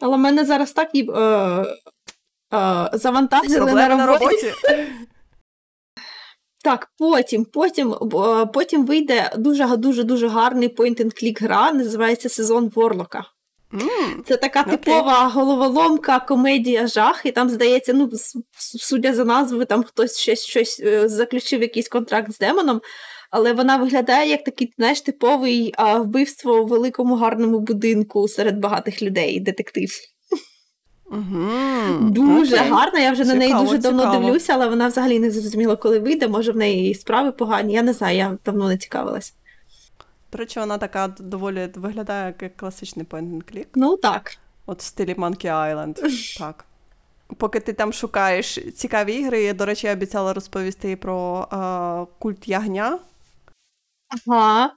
[0.00, 4.24] Але в мене зараз так і е, е, завантажили Проблеми на на роботі.
[4.26, 4.54] роботі.
[6.64, 13.24] Так, потім, потім, е, потім вийде дуже дуже дуже гарний point-and-click гра, називається Сезон Ворлока.
[14.26, 14.76] Це така Окей.
[14.76, 18.10] типова головоломка, комедія, жах, і там, здається, ну,
[18.78, 22.80] судя за назвою, там хтось щось, щось е, заключив якийсь контракт з демоном,
[23.30, 29.02] але вона виглядає як такий, знаєш, типовий а, вбивство у великому гарному будинку серед багатих
[29.02, 29.90] людей, детектив.
[31.10, 32.68] мгм, Дуже окей.
[32.70, 33.00] гарна.
[33.00, 34.24] Я вже на неї Цікаво, дуже давно цікаво.
[34.24, 36.28] дивлюся, але вона взагалі не зрозуміла, коли вийде.
[36.28, 37.74] Може, в неї справи погані.
[37.74, 39.34] Я не знаю, я давно не цікавилась.
[40.32, 43.66] До речі, вона така доволі виглядає як класичний point and click.
[43.74, 44.36] Ну так.
[44.66, 45.98] От в стилі Monkey Island.
[46.38, 46.64] Так.
[47.36, 52.48] Поки ти там шукаєш цікаві ігри, я, до речі, я обіцяла розповісти про е, культ
[52.48, 52.98] ягня.
[54.26, 54.70] Ага.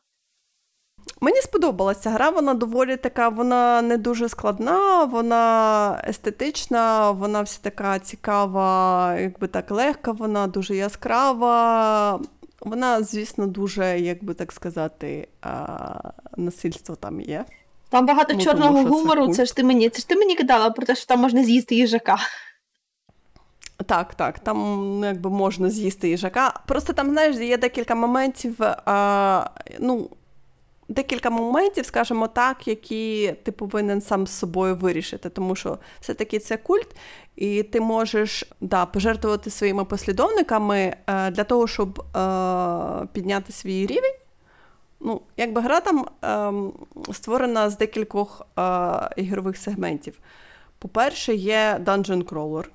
[1.21, 7.99] Мені сподобалася гра, вона доволі така, вона не дуже складна, вона естетична, вона вся така
[7.99, 12.19] цікава, якби так легка, вона дуже яскрава.
[12.61, 17.45] Вона, звісно, дуже, як би так сказати, а, насильство там є.
[17.89, 19.33] Там багато Ну, чорного тому гумору, це.
[19.33, 19.89] Це ж ти мені.
[19.89, 22.17] Це ж ти мені кидала про те, що там можна з'їсти їжака.
[23.85, 24.57] Так, так, там
[24.99, 26.59] ну, якби можна з'їсти їжака.
[26.67, 28.55] Просто там, знаєш, є декілька моментів,
[28.85, 29.49] а,
[29.79, 30.09] ну,
[30.91, 36.57] декілька моментів, скажімо так, які ти повинен сам з собою вирішити, тому що все-таки це
[36.57, 36.87] культ,
[37.35, 44.15] і ти можеш да, пожертвувати своїми послідовниками е, для того, щоб е, підняти свій рівень.
[44.99, 46.73] Ну, якби гра там ем,
[47.11, 48.61] створена з декількох е,
[49.17, 50.19] ігрових сегментів.
[50.79, 52.65] По-перше, є Dungeon Crawler.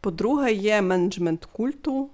[0.00, 2.08] По-друге, є менеджмент культу,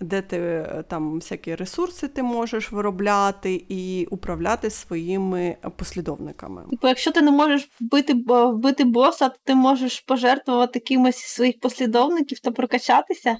[0.00, 6.62] де ти е, там всякі ресурси ти можеш виробляти і управляти своїми послідовниками.
[6.70, 11.60] Типу, якщо ти не можеш вбити, вбити боса, то ти можеш пожертвувати кимось із своїх
[11.60, 13.36] послідовників та прокачатися.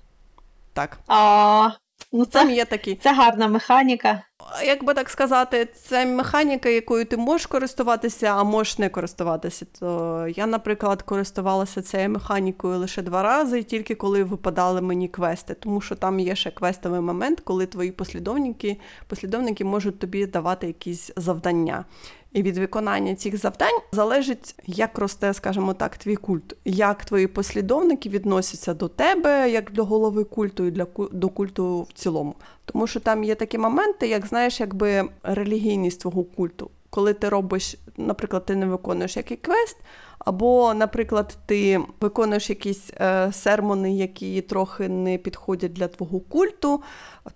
[0.73, 1.71] Так, А,
[2.13, 2.95] ну там є такі.
[2.95, 4.23] це гарна механіка.
[4.67, 9.67] Як би так сказати, це механіка, якою ти можеш користуватися, а можеш не користуватися.
[9.81, 15.55] То я, наприклад, користувалася цією механікою лише два рази, і тільки коли випадали мені квести,
[15.55, 21.11] тому що там є ще квестовий момент, коли твої послідовники, послідовники можуть тобі давати якісь
[21.17, 21.85] завдання.
[22.33, 28.09] І від виконання цих завдань залежить, як росте, скажімо так, твій культ, як твої послідовники
[28.09, 32.35] відносяться до тебе, як до голови культу і для до культу в цілому.
[32.73, 36.71] Тому що там є такі моменти, як знаєш, якби релігійність твого культу.
[36.91, 39.77] Коли ти робиш, наприклад, ти не виконуєш який квест,
[40.19, 46.83] Або, наприклад, ти виконуєш якісь е, сермони, які трохи не підходять для твого культу,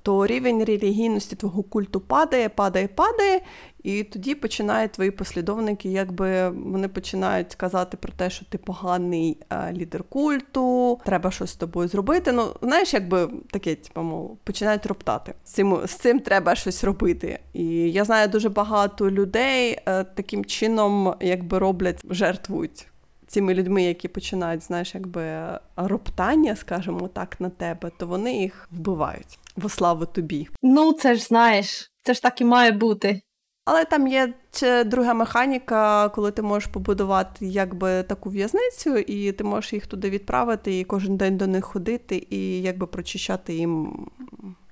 [0.03, 3.41] то рівень релігійності твого культу падає, падає, падає,
[3.83, 9.73] і тоді починають твої послідовники, якби вони починають казати про те, що ти поганий е,
[9.73, 12.33] лідер культу, треба щось з тобою зробити.
[12.33, 15.35] Ну, знаєш, якби таке, типу, мов, починають роптати.
[15.45, 17.39] З цим з цим треба щось робити.
[17.53, 22.87] І я знаю дуже багато людей е, таким чином, якби роблять, жертвують.
[23.27, 29.39] Цими людьми, які починають, знаєш, якби роптання, скажімо так, на тебе, то вони їх вбивають
[29.57, 30.49] во славу тобі.
[30.63, 33.23] Ну, це ж знаєш, це ж так і має бути.
[33.65, 39.45] Але там є ще друга механіка, коли ти можеш побудувати якби таку в'язницю, і ти
[39.45, 44.07] можеш їх туди відправити, і кожен день до них ходити, і якби прочищати їм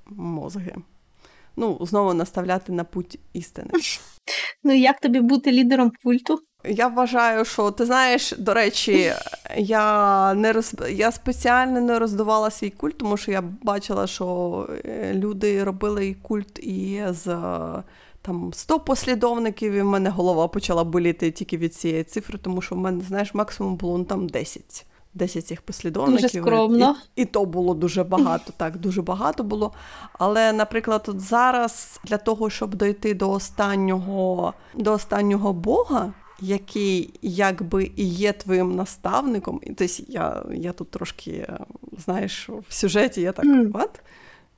[0.06, 0.74] мозги.
[1.56, 3.70] Ну, знову наставляти на путь істини.
[4.64, 6.38] Ну, як тобі бути лідером культу?
[6.64, 9.12] Я вважаю, що ти знаєш, до речі,
[9.56, 10.74] я не роз...
[10.90, 16.58] я спеціально не роздувала свій культ, тому що я бачила, що е, люди робили культ
[16.58, 17.26] і з
[18.22, 22.74] там 100 послідовників, і в мене голова почала боліти тільки від цієї цифри, тому що
[22.74, 24.86] в мене, знаєш, максимум було ну, там 10.
[25.14, 26.22] 10 цих послідовників.
[26.22, 26.96] Дуже скромно.
[27.16, 29.72] І, і то було дуже багато, так, дуже багато було.
[30.12, 37.90] Але, наприклад, от зараз для того, щоб дойти до останнього, до останнього Бога, який якби
[37.96, 41.48] і є твоїм наставником, і тобто я я тут трошки,
[41.98, 43.44] знаєш, в сюжеті я так.
[43.44, 43.70] Mm.
[43.74, 44.00] от,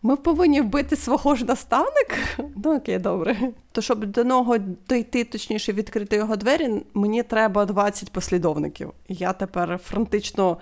[0.03, 2.17] ми повинні вбити свого ж наставника?
[2.65, 3.37] Ну окей, добре.
[3.73, 8.93] То щоб до нього дойти, точніше, відкрити його двері, мені треба 20 послідовників.
[9.09, 10.57] Я тепер фронтично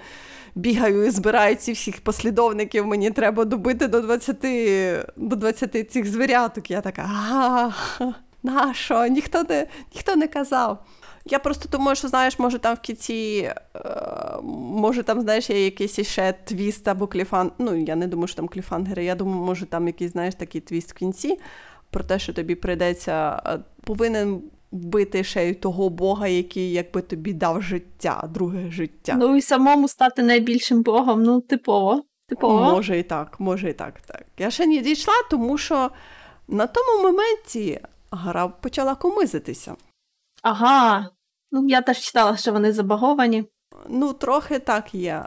[0.54, 2.86] бігаю і збираю ці всіх послідовників.
[2.86, 4.36] Мені треба добити до 20
[5.16, 6.70] до 20 цих звіряток.
[6.70, 7.70] Я така, а
[8.42, 9.06] на що?
[9.06, 10.78] Ніхто не, ніхто не казав.
[11.24, 13.80] Я просто думаю, що знаєш, може там в кінці, е,
[14.72, 17.52] може там, знаєш, є якийсь ще твіст або cliffhan.
[17.58, 19.04] Ну, я не думаю, що там cliffhanger и.
[19.04, 21.38] Я думаю, може там якийсь, знаєш, такий твіст в кінці
[21.90, 24.42] про те, що тобі прийдеться, е, повинен
[24.72, 29.14] вбити ще й того Бога, який якби тобі дав життя, друге життя.
[29.18, 32.02] Ну і самому стати найбільшим Богом, ну, типово.
[32.28, 32.60] типово.
[32.60, 34.00] Може і так, може і так.
[34.00, 34.24] так.
[34.38, 35.90] Я ще не дійшла, тому що
[36.48, 39.76] на тому моменті гра почала комизитися.
[40.42, 41.08] Ага.
[41.52, 43.44] Ну, я теж читала, що вони забаговані.
[43.88, 45.24] Ну, трохи так є.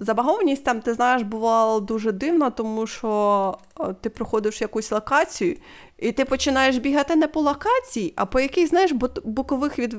[0.00, 3.58] Забагованість там, ти знаєш, бувало дуже дивно, тому що
[4.00, 5.56] ти проходиш якусь локацію,
[5.98, 8.92] і ти починаєш бігати не по локації, а по якихось, знаєш,
[9.24, 9.96] бокових від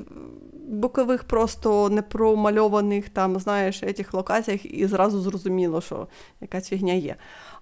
[0.68, 6.08] бокових просто непромальованих там, знаєш, етих локаціях, і зразу зрозуміло, що
[6.40, 7.16] якась фігня є.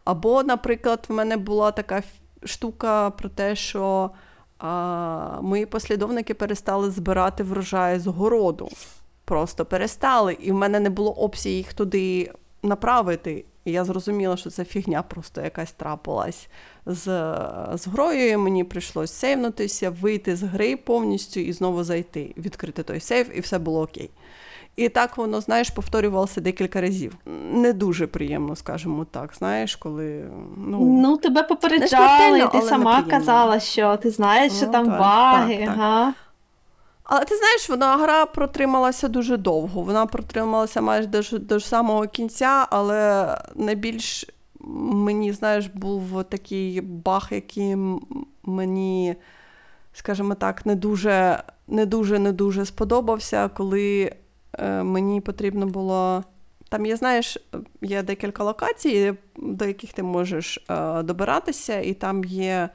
[0.04, 2.02] Або, наприклад, в мене була така
[2.44, 4.10] штука про те, що
[4.58, 8.68] а, мої послідовники перестали збирати врожай з городу.
[9.24, 10.36] Просто перестали.
[10.40, 12.32] І в мене не було опції їх туди
[12.62, 13.44] направити.
[13.64, 16.48] І я зрозуміла, що це фігня просто якась трапилась
[16.86, 17.04] з
[17.74, 18.38] з грою.
[18.38, 23.58] Мені прийшлось сейвнутися, вийти з гри повністю і знову зайти, відкрити той сейф, і все
[23.58, 24.10] було окей.
[24.78, 27.16] І так воно, знаєш, повторювалося декілька разів.
[27.52, 29.34] Не дуже приємно, скажімо так.
[29.34, 30.24] Знаєш, коли.
[30.56, 35.56] Ну, ну тебе попереджали, ти сама казала, що ти знаєш, що ну, там так, баги.
[35.56, 35.74] Так, так.
[35.78, 36.14] Ага.
[37.04, 39.82] Але ти знаєш, вона гра протрималася дуже довго.
[39.82, 44.26] Вона протрималася майже до, до самого кінця, але найбільш
[44.60, 47.76] мені, знаєш, був такий баг, який
[48.42, 49.16] мені,
[49.92, 54.12] скажімо так, не дуже не дуже не дуже сподобався, коли
[54.64, 56.24] мені потрібно було.
[56.68, 57.38] Там є, знаєш,
[57.82, 62.68] є декілька локацій, до яких ти можеш е, добиратися, і там є е,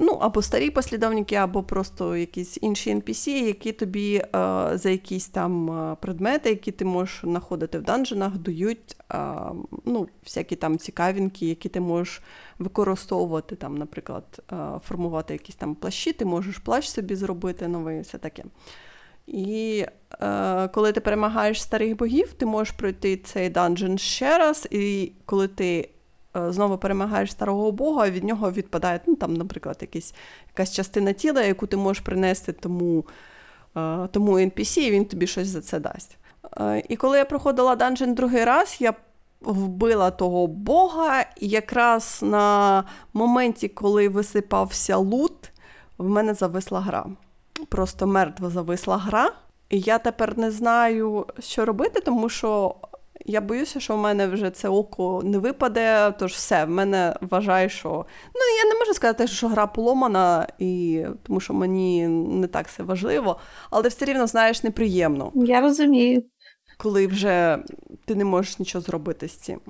[0.00, 4.28] ну, або старі послідовники, або просто якісь інші NPC, які тобі е,
[4.74, 9.34] за якісь там е, предмети, які ти можеш знаходити в данженах, дають е,
[9.84, 12.22] ну, всякі там цікавинки, які ти можеш
[12.58, 14.42] використовувати, там, наприклад,
[14.84, 18.44] формувати якісь там плащі, ти можеш плащ собі зробити новий, все таке.
[19.30, 19.86] І
[20.22, 25.48] е, коли ти перемагаєш старих богів, ти можеш пройти цей данжен ще раз, і коли
[25.48, 25.90] ти
[26.36, 30.14] е, знову перемагаєш старого бога, від нього відпадає, ну, там, наприклад, якісь,
[30.48, 33.06] якась частина тіла, яку ти можеш принести тому
[33.76, 36.18] е, тому NPC, і він тобі щось за це дасть.
[36.60, 38.94] Е, і коли я проходила данжен другий раз, я
[39.40, 45.52] вбила того бога, і якраз на моменті, коли висипався лут,
[45.98, 47.06] в мене зависла гра
[47.68, 49.32] просто мертво зависла гра.
[49.70, 52.74] І я тепер не знаю, що робити, тому що
[53.26, 57.68] Я боюся, що в мене вже це око не випаде, тож все, в мене вважає,
[57.68, 57.88] що.
[58.34, 61.04] Ну, я не можу сказати, що гра поломана, і...
[61.22, 63.38] тому що мені не так все важливо,
[63.70, 65.32] але все рівно, знаєш, неприємно.
[65.34, 66.22] Я розумію.
[66.78, 67.58] Коли вже
[68.04, 69.60] ти не можеш нічого зробити з цим.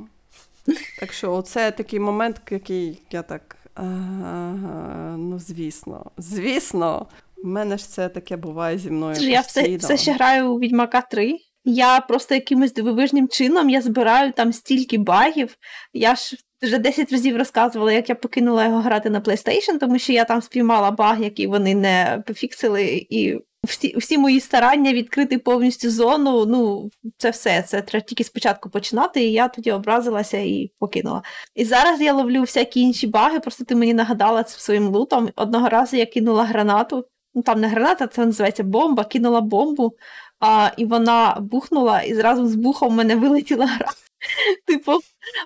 [1.00, 3.56] Так що це такий момент, який я так.
[3.74, 7.06] Ага, ну, звісно, звісно,
[7.44, 9.14] в мене ж це таке буває зі мною.
[9.16, 11.38] Тож я все, все ще граю у Відьмака 3.
[11.64, 15.56] Я просто якимось дивовижним чином я збираю там стільки багів.
[15.92, 20.12] Я ж вже 10 разів розказувала, як я покинула його грати на PlayStation, тому що
[20.12, 25.90] я там спіймала баг, який вони не пофіксили, і всі всі мої старання відкрити повністю
[25.90, 26.46] зону.
[26.46, 27.62] Ну, це все.
[27.62, 31.22] Це треба тільки спочатку починати, і я тоді образилася і покинула.
[31.54, 35.28] І зараз я ловлю всякі інші баги, просто ти мені нагадала це своїм лутом.
[35.36, 37.04] Одного разу я кинула гранату.
[37.34, 39.92] Ну там не граната, це називається бомба, кинула бомбу,
[40.40, 43.88] а, і вона бухнула, і зразу з бухом в мене вилетіла гра.
[44.66, 44.92] Типу,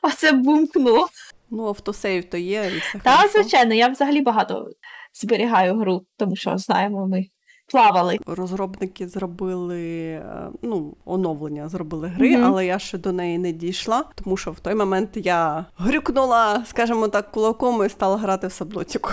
[0.02, 1.08] а це бумкнуло.
[1.50, 2.70] Ну, автосейв то є.
[2.76, 4.70] і все Так, звичайно, я взагалі багато
[5.14, 7.26] зберігаю гру, тому що знаємо ми
[7.66, 8.18] плавали.
[8.26, 12.44] Розробники зробили е, ну, оновлення, зробили гри, mm-hmm.
[12.44, 17.08] але я ще до неї не дійшла, тому що в той момент я грюкнула, скажімо
[17.08, 19.10] так, кулаком і стала грати в саблотіку.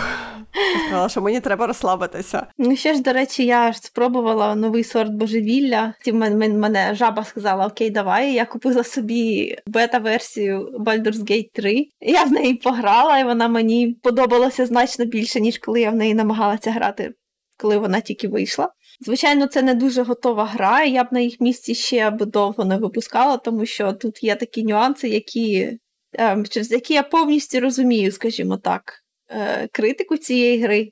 [0.88, 2.48] Сказала, що мені треба розслабитися.
[2.58, 5.94] Ну ще ж, до речі, я ж спробувала новий сорт божевілля.
[6.14, 8.34] Мене, мене жаба сказала: Окей, давай.
[8.34, 11.88] Я купила собі бета-версію Baldur's Gate 3.
[12.02, 16.14] Я в неї пограла, і вона мені подобалася значно більше, ніж коли я в неї
[16.14, 17.14] намагалася грати
[17.62, 18.70] коли вона тільки вийшла.
[19.02, 22.66] Звичайно, це не дуже готова гра, і я б на їх місці ще б довго
[22.66, 25.78] не випускала, тому що тут є такі нюанси, які,
[26.14, 28.94] ем, через які я повністю розумію, скажімо так,
[29.30, 30.92] е, критику цієї гри.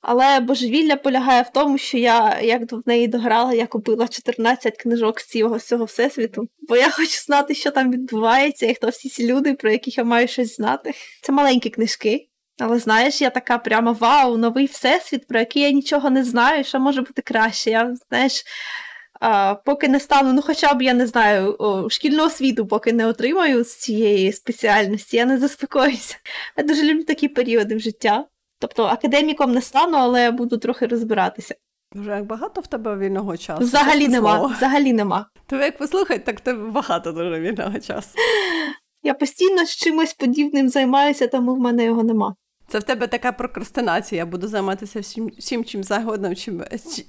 [0.00, 5.20] Але божевілля полягає в тому, що я, як в неї дограла, я купила 14 книжок
[5.20, 9.26] з цього, цього всесвіту, бо я хочу знати, що там відбувається, і хто всі ці
[9.32, 10.92] люди, про яких я маю щось знати.
[11.22, 12.27] Це маленькі книжки.
[12.60, 16.80] Але знаєш, я така прямо вау, новий всесвіт, про який я нічого не знаю, що
[16.80, 17.70] може бути краще.
[17.70, 18.44] Я знаєш,
[19.20, 23.06] а, поки не стану, ну хоча б я не знаю, о, шкільну освіту, поки не
[23.06, 26.16] отримаю з цієї спеціальності, я не заспокоюся.
[26.56, 28.24] Я дуже люблю такі періоди в життя.
[28.60, 31.54] Тобто академіком не стану, але я буду трохи розбиратися.
[31.94, 33.62] Вже як багато в тебе вільного часу?
[33.62, 34.38] Взагалі нема.
[34.38, 34.54] Слово.
[34.56, 35.26] Взагалі нема.
[35.46, 38.08] Тобі як послухати, так в тебе багато дуже вільного часу.
[39.02, 42.34] Я постійно з чимось подібним займаюся, тому в мене його нема.
[42.68, 44.18] Це в тебе така прокрастинація.
[44.18, 46.64] Я буду займатися всім, всім чим загодним, чим,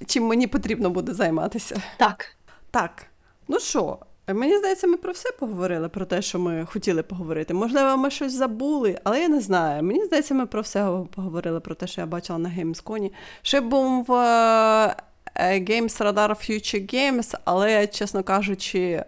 [0.05, 1.81] чим мені потрібно буде займатися.
[1.97, 2.25] Так.
[2.71, 3.05] Так.
[3.47, 7.53] Ну що, мені здається, ми про все поговорили, про те, що ми хотіли поговорити.
[7.53, 9.83] Можливо, ми щось забули, але я не знаю.
[9.83, 13.11] Мені здається, ми про все поговорили, про те, що я бачила на Gamescom.
[13.41, 14.13] Ще був в
[15.35, 19.03] е, Games Radar Future Games, але, чесно кажучи,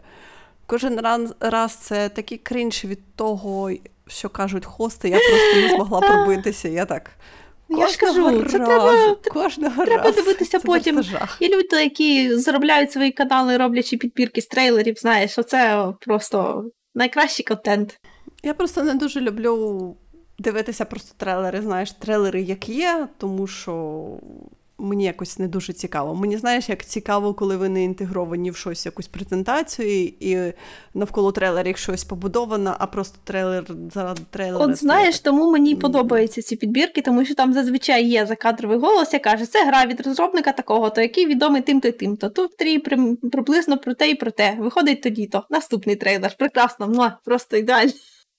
[0.65, 0.99] кожен
[1.40, 3.72] раз це такий крінж від того
[4.12, 6.68] що кажуть хости, я просто не змогла пробитися.
[6.68, 7.12] Я так.
[7.70, 10.16] Я ж кажу, разу, це треба кожного треба разу.
[10.16, 11.04] дивитися це потім.
[11.40, 16.66] Є люди, які заробляють свої канали, роблячи підбірки з трейлерів, знаєш, оце просто
[16.96, 18.00] найкращий контент.
[18.44, 19.96] Я просто не дуже люблю
[20.40, 24.06] дивитися просто трейлери, знаєш, трейлери як є, тому що
[24.82, 26.16] мені якось не дуже цікаво.
[26.16, 30.53] Мені знаєш, як цікаво, коли вони інтегровані в щось, якусь презентацію, і
[30.94, 34.66] навколо трейлерів щось побудовано, а просто трейлер заради трейлера.
[34.66, 39.32] От знаєш, тому мені подобаються ці підбірки, тому що там зазвичай є закадровий голос, який
[39.32, 42.30] каже, це гра від розробника такого, то який відомий тим-то і тим-то.
[42.30, 42.80] Тут трі
[43.32, 44.58] приблизно про те і про те.
[44.60, 45.45] Виходить тоді-то.
[45.49, 46.36] Наступний трейлер.
[46.38, 47.91] Прекрасно, ну, просто ідеально.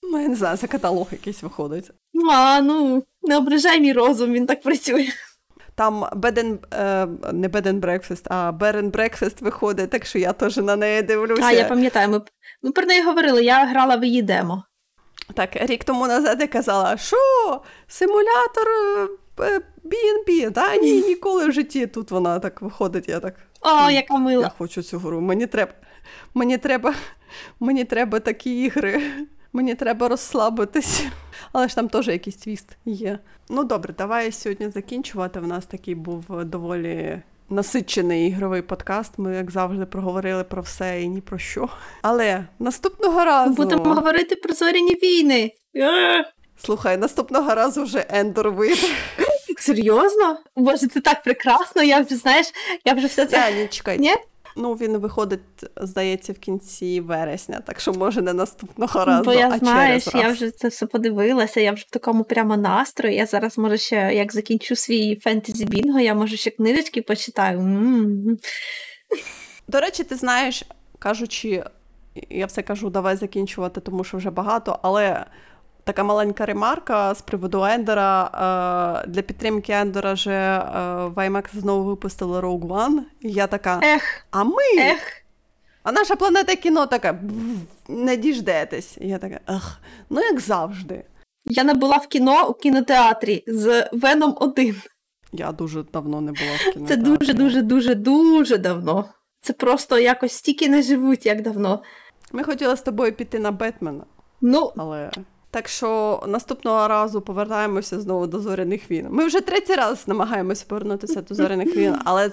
[0.02, 1.90] Ну, я не знаю, це каталог якийсь виходить.
[2.32, 5.06] А, ну, не ображай мій розум, він так працює.
[5.74, 10.76] Там беден, е, не and breakfast, а and breakfast виходить, так що я теж на
[10.76, 11.42] неї дивлюся.
[11.44, 12.20] А, я пам'ятаю, ми
[12.62, 14.64] ми про неї говорили, я грала в її демо.
[15.34, 17.16] Так, рік тому назад я казала, що
[17.86, 18.68] симулятор
[19.84, 23.08] B&B, та ні, ніколи в житті тут вона так виходить.
[23.08, 23.34] Я так.
[23.60, 24.42] О, яка мила.
[24.42, 25.20] Я хочу цю гру.
[25.20, 25.72] Мені треба,
[26.34, 26.94] мені треба,
[27.60, 29.02] мені треба такі ігри.
[29.52, 31.04] Мені треба розслабитись.
[31.52, 33.18] Але ж там теж якийсь твіст є.
[33.48, 35.40] Ну добре, давай сьогодні закінчувати.
[35.40, 39.18] У нас такий був доволі насичений ігровий подкаст.
[39.18, 41.68] Ми, як завжди, проговорили про все і ні про що.
[42.02, 43.54] Але наступного разу.
[43.54, 45.52] Будемо говорити про зоряні війни.
[46.56, 48.88] Слухай, наступного разу вже Ендор вийде.
[49.58, 50.38] Серйозно?
[50.56, 51.82] Боже, це так прекрасно.
[51.82, 52.46] Я вже знаєш,
[52.84, 53.52] я вже все це.
[53.54, 53.98] Ні, чекай.
[53.98, 54.14] Ні?
[54.56, 55.40] Ну, він виходить,
[55.76, 59.24] здається, в кінці вересня, так що може не наступного разу.
[59.24, 60.24] Бо я а знаєш, через раз.
[60.24, 63.16] я вже це все подивилася, я вже в такому прямо настрої.
[63.16, 67.58] Я зараз, може, ще як закінчу свій фентезі бінго, я може ще книжечки почитаю.
[67.58, 68.38] М-м-м.
[69.68, 70.64] До речі, ти знаєш,
[70.98, 71.64] кажучи
[72.30, 75.26] я все кажу, давай закінчувати, тому що вже багато, але.
[75.84, 78.24] Така маленька ремарка з приводу Ендера.
[79.04, 80.62] Е, Для підтримки Ендера же
[81.14, 82.98] в IMAX знову випустили Rogue One.
[83.20, 85.22] І я така, Ех, а ми, ех.
[85.82, 87.18] а наша планета кіно така,
[87.88, 88.96] не діждетесь.
[89.00, 89.78] І я така, ех,
[90.10, 91.04] ну як завжди.
[91.44, 94.76] Я не була в кіно у кінотеатрі з Веном 1.
[95.32, 96.86] Я дуже давно не була в кіно.
[96.88, 99.04] Це дуже, дуже, дуже, дуже давно.
[99.40, 101.82] Це просто якось стільки не живуть, як давно.
[102.32, 104.04] Ми хотіли з тобою піти на Бетмена,
[104.40, 105.10] Ну, але.
[105.52, 109.06] Так що наступного разу повертаємося знову до зоряних війн.
[109.10, 112.30] Ми вже третій раз намагаємося повернутися до зоряних війн, але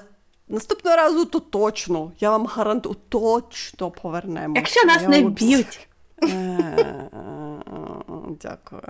[0.47, 2.11] наступного разу то точно.
[2.19, 4.59] Я вам гарантую, точно повернемося.
[4.59, 5.87] якщо нас Я не вам вб'ють.
[6.23, 7.09] Е,
[8.41, 8.81] Дякую.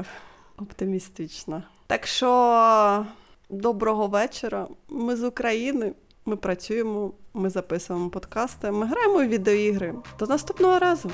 [0.58, 1.64] Оптимістично.
[1.88, 3.06] Так що
[3.50, 4.68] доброго вечора.
[4.90, 5.94] Ми з України.
[6.26, 9.94] Ми працюємо, ми записуємо подкасти, ми граємо в відеоігри.
[10.20, 11.12] До наступного разу.